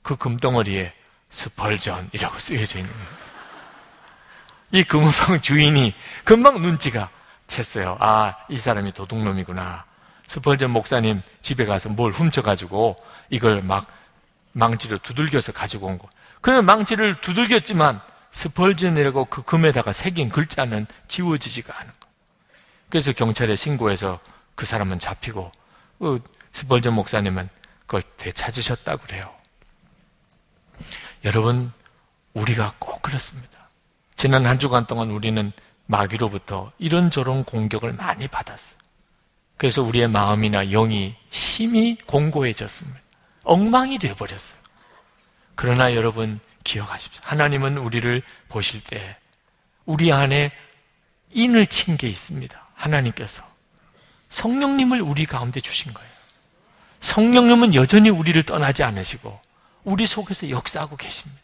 그 0.03 0.17
금덩어리에 0.17 0.93
스펄전이라고 1.31 2.39
쓰여져 2.39 2.79
있는 2.79 2.93
거예요. 2.93 3.09
이 4.73 4.85
금은방 4.85 5.41
주인이 5.41 5.95
금방 6.25 6.63
눈치가 6.63 7.11
챘어요. 7.49 7.97
아, 8.01 8.37
이 8.49 8.59
사람이 8.59 8.93
도둑놈이구나. 8.93 9.85
스펄전 10.29 10.71
목사님 10.71 11.23
집에 11.43 11.65
가서 11.65 11.89
뭘 11.89 12.13
훔쳐가지고 12.13 12.95
이걸 13.31 13.63
막 13.63 13.87
망치로 14.53 14.99
두들겨서 14.99 15.53
가지고 15.53 15.89
온 15.89 15.99
거. 15.99 16.09
그는 16.41 16.65
망치를 16.65 17.21
두들겼지만 17.21 18.01
스펄전이라고 18.31 19.27
그 19.27 19.43
금에다가 19.43 19.93
새긴 19.93 20.29
글자는 20.29 20.87
지워지지가 21.09 21.79
않은 21.79 21.93
거. 22.01 22.09
그래서 22.89 23.13
경찰에 23.13 23.57
신고해서 23.57 24.21
그 24.55 24.67
사람은 24.67 24.99
잡히고 24.99 25.51
그 25.99 26.23
스펄전 26.53 26.95
목사님은 26.95 27.49
그걸 27.81 28.03
되찾으셨다 28.17 28.97
그래요. 28.97 29.23
여러분, 31.25 31.73
우리가 32.35 32.75
꼭 32.79 33.03
그렇습니다. 33.03 33.69
지난 34.17 34.47
한 34.47 34.59
주간 34.59 34.87
동안 34.87 35.11
우리는 35.11 35.53
마귀로부터 35.87 36.73
이런저런 36.79 37.45
공격을 37.45 37.95
많이 37.95 38.29
받았어요. 38.29 38.79
그래서 39.57 39.83
우리의 39.83 40.09
마음이나 40.09 40.65
영이 40.67 41.17
힘이 41.31 41.99
공고해졌습니다. 42.07 43.01
엉망이 43.43 43.99
되어버렸어요. 43.99 44.61
그러나 45.55 45.95
여러분 45.95 46.41
기억하십시오. 46.65 47.23
하나님은 47.25 47.79
우리를 47.79 48.23
보실 48.49 48.83
때 48.83 49.17
우리 49.87 50.13
안에 50.13 50.53
인을 51.33 51.67
친 51.67 51.97
게 51.97 52.09
있습니다. 52.09 52.69
하나님께서 52.75 53.43
성령님을 54.31 55.01
우리 55.01 55.27
가운데 55.27 55.61
주신 55.61 55.93
거예요. 55.93 56.11
성령님은 57.01 57.75
여전히 57.75 58.11
우리를 58.11 58.43
떠나지 58.45 58.83
않으시고 58.83 59.41
우리 59.85 60.07
속에서 60.07 60.51
역사하고 60.51 60.97
계십니다. 60.97 61.41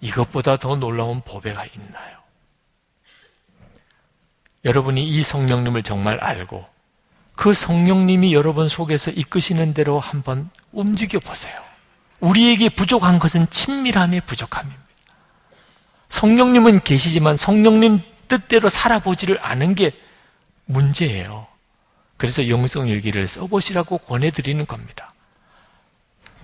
이것보다 0.00 0.56
더 0.56 0.76
놀라운 0.76 1.20
보배가 1.22 1.64
있나요? 1.66 2.18
여러분이 4.64 5.02
이 5.08 5.22
성령님을 5.22 5.82
정말 5.82 6.18
알고 6.20 6.66
그 7.34 7.54
성령님이 7.54 8.34
여러분 8.34 8.68
속에서 8.68 9.10
이끄시는 9.10 9.74
대로 9.74 9.98
한번 10.00 10.50
움직여 10.72 11.18
보세요. 11.20 11.60
우리에게 12.22 12.68
부족한 12.70 13.18
것은 13.18 13.50
친밀함의 13.50 14.22
부족함입니다. 14.22 14.80
성령님은 16.08 16.80
계시지만 16.80 17.36
성령님 17.36 18.00
뜻대로 18.28 18.68
살아보지를 18.68 19.38
않은 19.42 19.74
게 19.74 19.92
문제예요. 20.66 21.48
그래서 22.16 22.48
영성일기를 22.48 23.26
써보시라고 23.26 23.98
권해드리는 23.98 24.64
겁니다. 24.66 25.10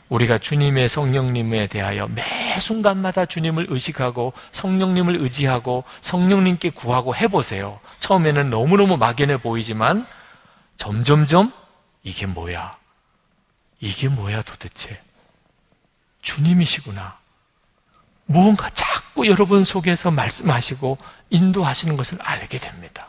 우리가 0.09 0.39
주님의 0.39 0.89
성령님에 0.89 1.69
대하여 1.69 2.09
매 2.09 2.25
순간마다 2.59 3.27
주님을 3.27 3.67
의식하고 3.69 4.33
성령님을 4.51 5.17
의지하고 5.21 5.85
성령님께 6.01 6.71
구하고 6.71 7.15
해보세요. 7.15 7.79
처음에는 8.01 8.51
너무너무 8.51 8.97
막연해 8.97 9.37
보이지만 9.37 10.07
점점점 10.77 11.53
이게 12.03 12.27
뭐야? 12.27 12.77
이게 13.81 14.09
뭐야 14.09 14.43
도대체? 14.43 15.01
주님이시구나. 16.29 17.19
무언가 18.27 18.69
자꾸 18.71 19.27
여러분 19.27 19.65
속에서 19.65 20.11
말씀하시고 20.11 20.99
인도하시는 21.31 21.97
것을 21.97 22.21
알게 22.21 22.59
됩니다. 22.59 23.09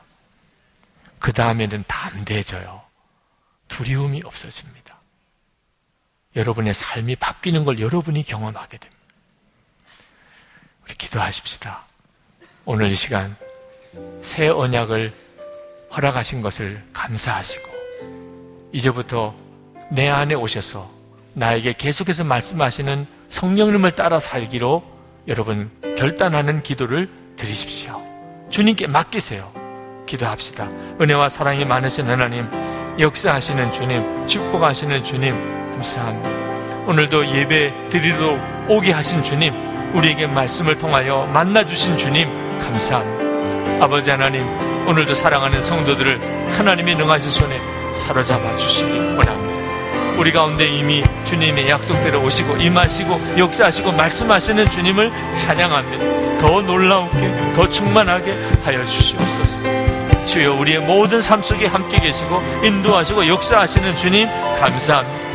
그 1.19 1.33
다음에는 1.33 1.83
담대해져요. 1.85 2.81
두려움이 3.67 4.21
없어집니다. 4.23 4.97
여러분의 6.37 6.73
삶이 6.73 7.17
바뀌는 7.17 7.65
걸 7.65 7.81
여러분이 7.81 8.23
경험하게 8.23 8.77
됩니다. 8.77 8.99
우리 10.85 10.95
기도하십시다. 10.95 11.83
오늘 12.63 12.89
이 12.89 12.95
시간 12.95 13.35
새 14.21 14.47
언약을 14.47 15.13
허락하신 15.91 16.41
것을 16.41 16.87
감사하시고 16.93 17.69
이제부터 18.71 19.35
내 19.91 20.07
안에 20.07 20.35
오셔서 20.35 20.98
나에게 21.33 21.73
계속해서 21.77 22.23
말씀하시는 22.23 23.07
성령님을 23.29 23.91
따라 23.91 24.19
살기로 24.19 24.83
여러분 25.27 25.69
결단하는 25.97 26.63
기도를 26.63 27.09
드리십시오. 27.35 28.01
주님께 28.49 28.87
맡기세요. 28.87 29.51
기도합시다. 30.05 30.67
은혜와 30.99 31.29
사랑이 31.29 31.65
많으신 31.65 32.07
하나님, 32.07 32.49
역사하시는 32.99 33.71
주님, 33.71 34.27
축복하시는 34.27 35.03
주님, 35.03 35.35
감사합니다. 35.75 36.29
오늘도 36.87 37.27
예배 37.27 37.89
드리러 37.89 38.37
오게 38.67 38.91
하신 38.91 39.23
주님, 39.23 39.53
우리에게 39.93 40.25
말씀을 40.27 40.77
통하여 40.79 41.25
만나주신 41.27 41.97
주님, 41.97 42.27
감사합니다. 42.59 43.85
아버지 43.85 44.09
하나님, 44.09 44.45
오늘도 44.87 45.13
사랑하는 45.13 45.61
성도들을 45.61 46.57
하나님의 46.57 46.95
능하신 46.95 47.31
손에 47.31 47.59
사로잡아 47.95 48.57
주시기 48.57 48.91
원합니다. 48.91 49.48
우리 50.17 50.31
가운데 50.31 50.67
이미 50.67 51.03
주님의 51.25 51.69
약속대로 51.69 52.21
오시고 52.23 52.57
임하시고 52.57 53.37
역사하시고 53.37 53.91
말씀하시는 53.91 54.69
주님을 54.69 55.11
찬양합니다. 55.37 56.39
더 56.39 56.61
놀라우게 56.61 57.53
더 57.55 57.69
충만하게 57.69 58.33
하여 58.63 58.85
주시옵소서. 58.85 59.61
주여 60.25 60.53
우리의 60.53 60.79
모든 60.79 61.21
삶 61.21 61.41
속에 61.41 61.65
함께 61.67 61.99
계시고 61.99 62.41
인도하시고 62.63 63.27
역사하시는 63.27 63.95
주님 63.95 64.29
감사합니다. 64.59 65.29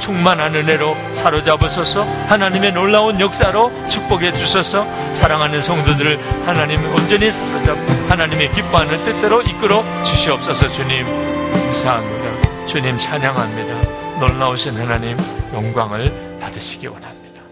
충만한 0.00 0.54
은혜로 0.54 0.96
사로잡으소서 1.14 2.02
하나님의 2.26 2.72
놀라운 2.72 3.20
역사로 3.20 3.70
축복해 3.88 4.32
주셔서 4.32 4.86
사랑하는 5.12 5.62
성도들을 5.62 6.18
하나님 6.46 6.84
온전히 6.92 7.30
사로잡고 7.30 7.92
하나님의 8.08 8.50
기뻐하는 8.52 9.04
뜻대로 9.04 9.42
이끌어 9.42 9.84
주시옵소서 10.02 10.68
주님 10.68 11.04
감사합니다. 11.52 12.66
주님 12.66 12.98
찬양합니다. 12.98 13.89
놀라우신 14.20 14.74
하나님 14.74 15.16
영광을 15.50 16.38
받으시기 16.40 16.88
원합니다. 16.88 17.42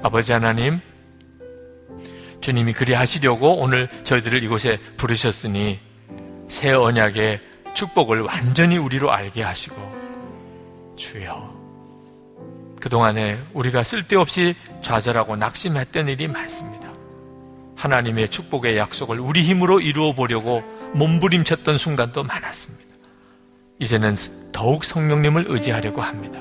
아버지 0.00 0.32
하나님, 0.32 0.80
주님이 2.40 2.72
그리 2.72 2.94
하시려고 2.94 3.56
오늘 3.56 3.88
저희들을 4.04 4.44
이곳에 4.44 4.78
부르셨으니 4.96 5.80
새 6.46 6.70
언약의 6.70 7.40
축복을 7.74 8.20
완전히 8.20 8.78
우리로 8.78 9.12
알게 9.12 9.42
하시고 9.42 10.94
주여 10.94 11.52
그동안에 12.80 13.40
우리가 13.52 13.82
쓸데없이 13.82 14.54
좌절하고 14.82 15.34
낙심했던 15.34 16.06
일이 16.06 16.28
많습니다. 16.28 16.92
하나님의 17.74 18.28
축복의 18.28 18.76
약속을 18.76 19.18
우리 19.18 19.42
힘으로 19.42 19.80
이루어 19.80 20.12
보려고 20.12 20.62
몸부림쳤던 20.94 21.76
순간도 21.76 22.22
많았습니다. 22.22 22.93
이제는 23.84 24.14
더욱 24.50 24.82
성령님을 24.82 25.44
의지하려고 25.46 26.00
합니다. 26.00 26.40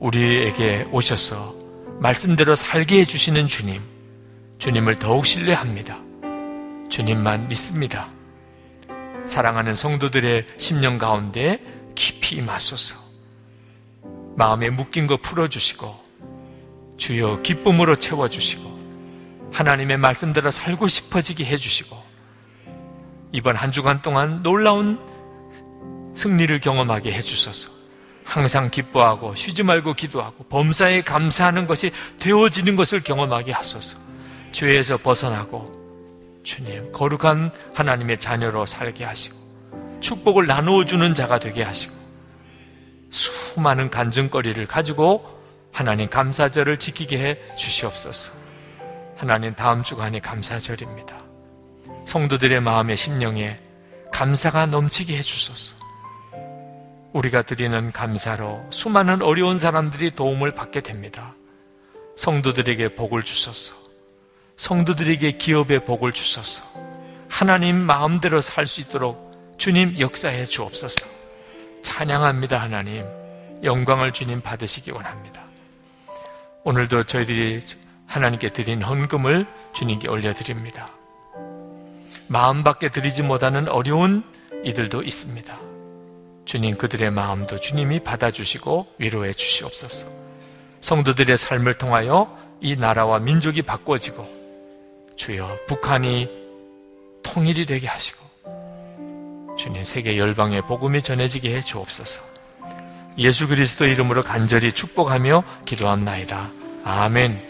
우리에게 0.00 0.84
오셔서 0.90 1.54
말씀대로 2.00 2.56
살게 2.56 2.98
해주시는 3.00 3.46
주님, 3.46 3.80
주님을 4.58 4.98
더욱 4.98 5.26
신뢰합니다. 5.26 5.96
주님만 6.88 7.46
믿습니다. 7.46 8.10
사랑하는 9.26 9.76
성도들의 9.76 10.46
심령 10.56 10.98
가운데 10.98 11.60
깊이 11.94 12.36
임하소서. 12.36 12.96
마음에 14.34 14.70
묶인 14.70 15.06
거 15.06 15.18
풀어주시고, 15.18 15.94
주여 16.96 17.42
기쁨으로 17.42 17.96
채워주시고, 17.96 18.78
하나님의 19.52 19.98
말씀대로 19.98 20.50
살고 20.50 20.88
싶어지게 20.88 21.44
해주시고, 21.44 21.96
이번 23.30 23.54
한 23.54 23.70
주간 23.70 24.02
동안 24.02 24.42
놀라운 24.42 24.98
승리를 26.18 26.60
경험하게 26.60 27.12
해주소서. 27.12 27.70
항상 28.24 28.70
기뻐하고 28.70 29.36
쉬지 29.36 29.62
말고 29.62 29.94
기도하고 29.94 30.44
범사에 30.48 31.02
감사하는 31.02 31.68
것이 31.68 31.92
되어지는 32.18 32.74
것을 32.74 33.00
경험하게 33.04 33.52
하소서. 33.52 33.98
죄에서 34.50 34.96
벗어나고 34.96 36.40
주님 36.42 36.90
거룩한 36.90 37.52
하나님의 37.72 38.18
자녀로 38.18 38.66
살게 38.66 39.04
하시고 39.04 39.36
축복을 40.00 40.46
나누어 40.46 40.84
주는 40.84 41.14
자가 41.14 41.38
되게 41.38 41.62
하시고 41.62 41.94
수많은 43.10 43.90
간증거리를 43.90 44.66
가지고 44.66 45.24
하나님 45.72 46.08
감사절을 46.08 46.78
지키게 46.78 47.18
해 47.18 47.56
주시옵소서. 47.56 48.32
하나님 49.16 49.54
다음 49.54 49.84
주간이 49.84 50.20
감사절입니다. 50.20 51.16
성도들의 52.06 52.60
마음의 52.60 52.96
심령에 52.96 53.58
감사가 54.12 54.66
넘치게 54.66 55.16
해 55.16 55.22
주소서. 55.22 55.77
우리가 57.12 57.42
드리는 57.42 57.90
감사로 57.92 58.66
수많은 58.70 59.22
어려운 59.22 59.58
사람들이 59.58 60.12
도움을 60.12 60.52
받게 60.52 60.80
됩니다. 60.80 61.34
성도들에게 62.16 62.94
복을 62.94 63.22
주소서. 63.22 63.74
성도들에게 64.56 65.32
기업의 65.32 65.84
복을 65.84 66.12
주소서. 66.12 66.64
하나님 67.28 67.76
마음대로 67.76 68.40
살 68.40 68.66
수 68.66 68.80
있도록 68.80 69.54
주님 69.56 69.98
역사해 69.98 70.46
주옵소서. 70.46 71.06
찬양합니다, 71.82 72.58
하나님. 72.58 73.04
영광을 73.64 74.12
주님 74.12 74.40
받으시기 74.40 74.90
원합니다. 74.90 75.44
오늘도 76.64 77.04
저희들이 77.04 77.64
하나님께 78.06 78.52
드린 78.52 78.82
헌금을 78.82 79.46
주님께 79.74 80.08
올려드립니다. 80.08 80.88
마음 82.26 82.62
밖에 82.62 82.88
드리지 82.90 83.22
못하는 83.22 83.68
어려운 83.68 84.22
이들도 84.64 85.02
있습니다. 85.02 85.67
주님 86.48 86.78
그들의 86.78 87.10
마음도 87.10 87.60
주님이 87.60 88.00
받아주시고 88.00 88.94
위로해 88.96 89.34
주시옵소서. 89.34 90.08
성도들의 90.80 91.36
삶을 91.36 91.74
통하여 91.74 92.34
이 92.62 92.74
나라와 92.74 93.18
민족이 93.18 93.60
바꿔지고 93.60 94.26
주여 95.14 95.58
북한이 95.66 96.26
통일이 97.22 97.66
되게 97.66 97.86
하시고 97.86 98.24
주님 99.58 99.84
세계 99.84 100.16
열방의 100.16 100.62
복음이 100.62 101.02
전해지게 101.02 101.54
해 101.54 101.60
주옵소서. 101.60 102.22
예수 103.18 103.46
그리스도 103.46 103.84
이름으로 103.84 104.22
간절히 104.22 104.72
축복하며 104.72 105.44
기도합나이다. 105.66 106.50
아멘. 106.82 107.47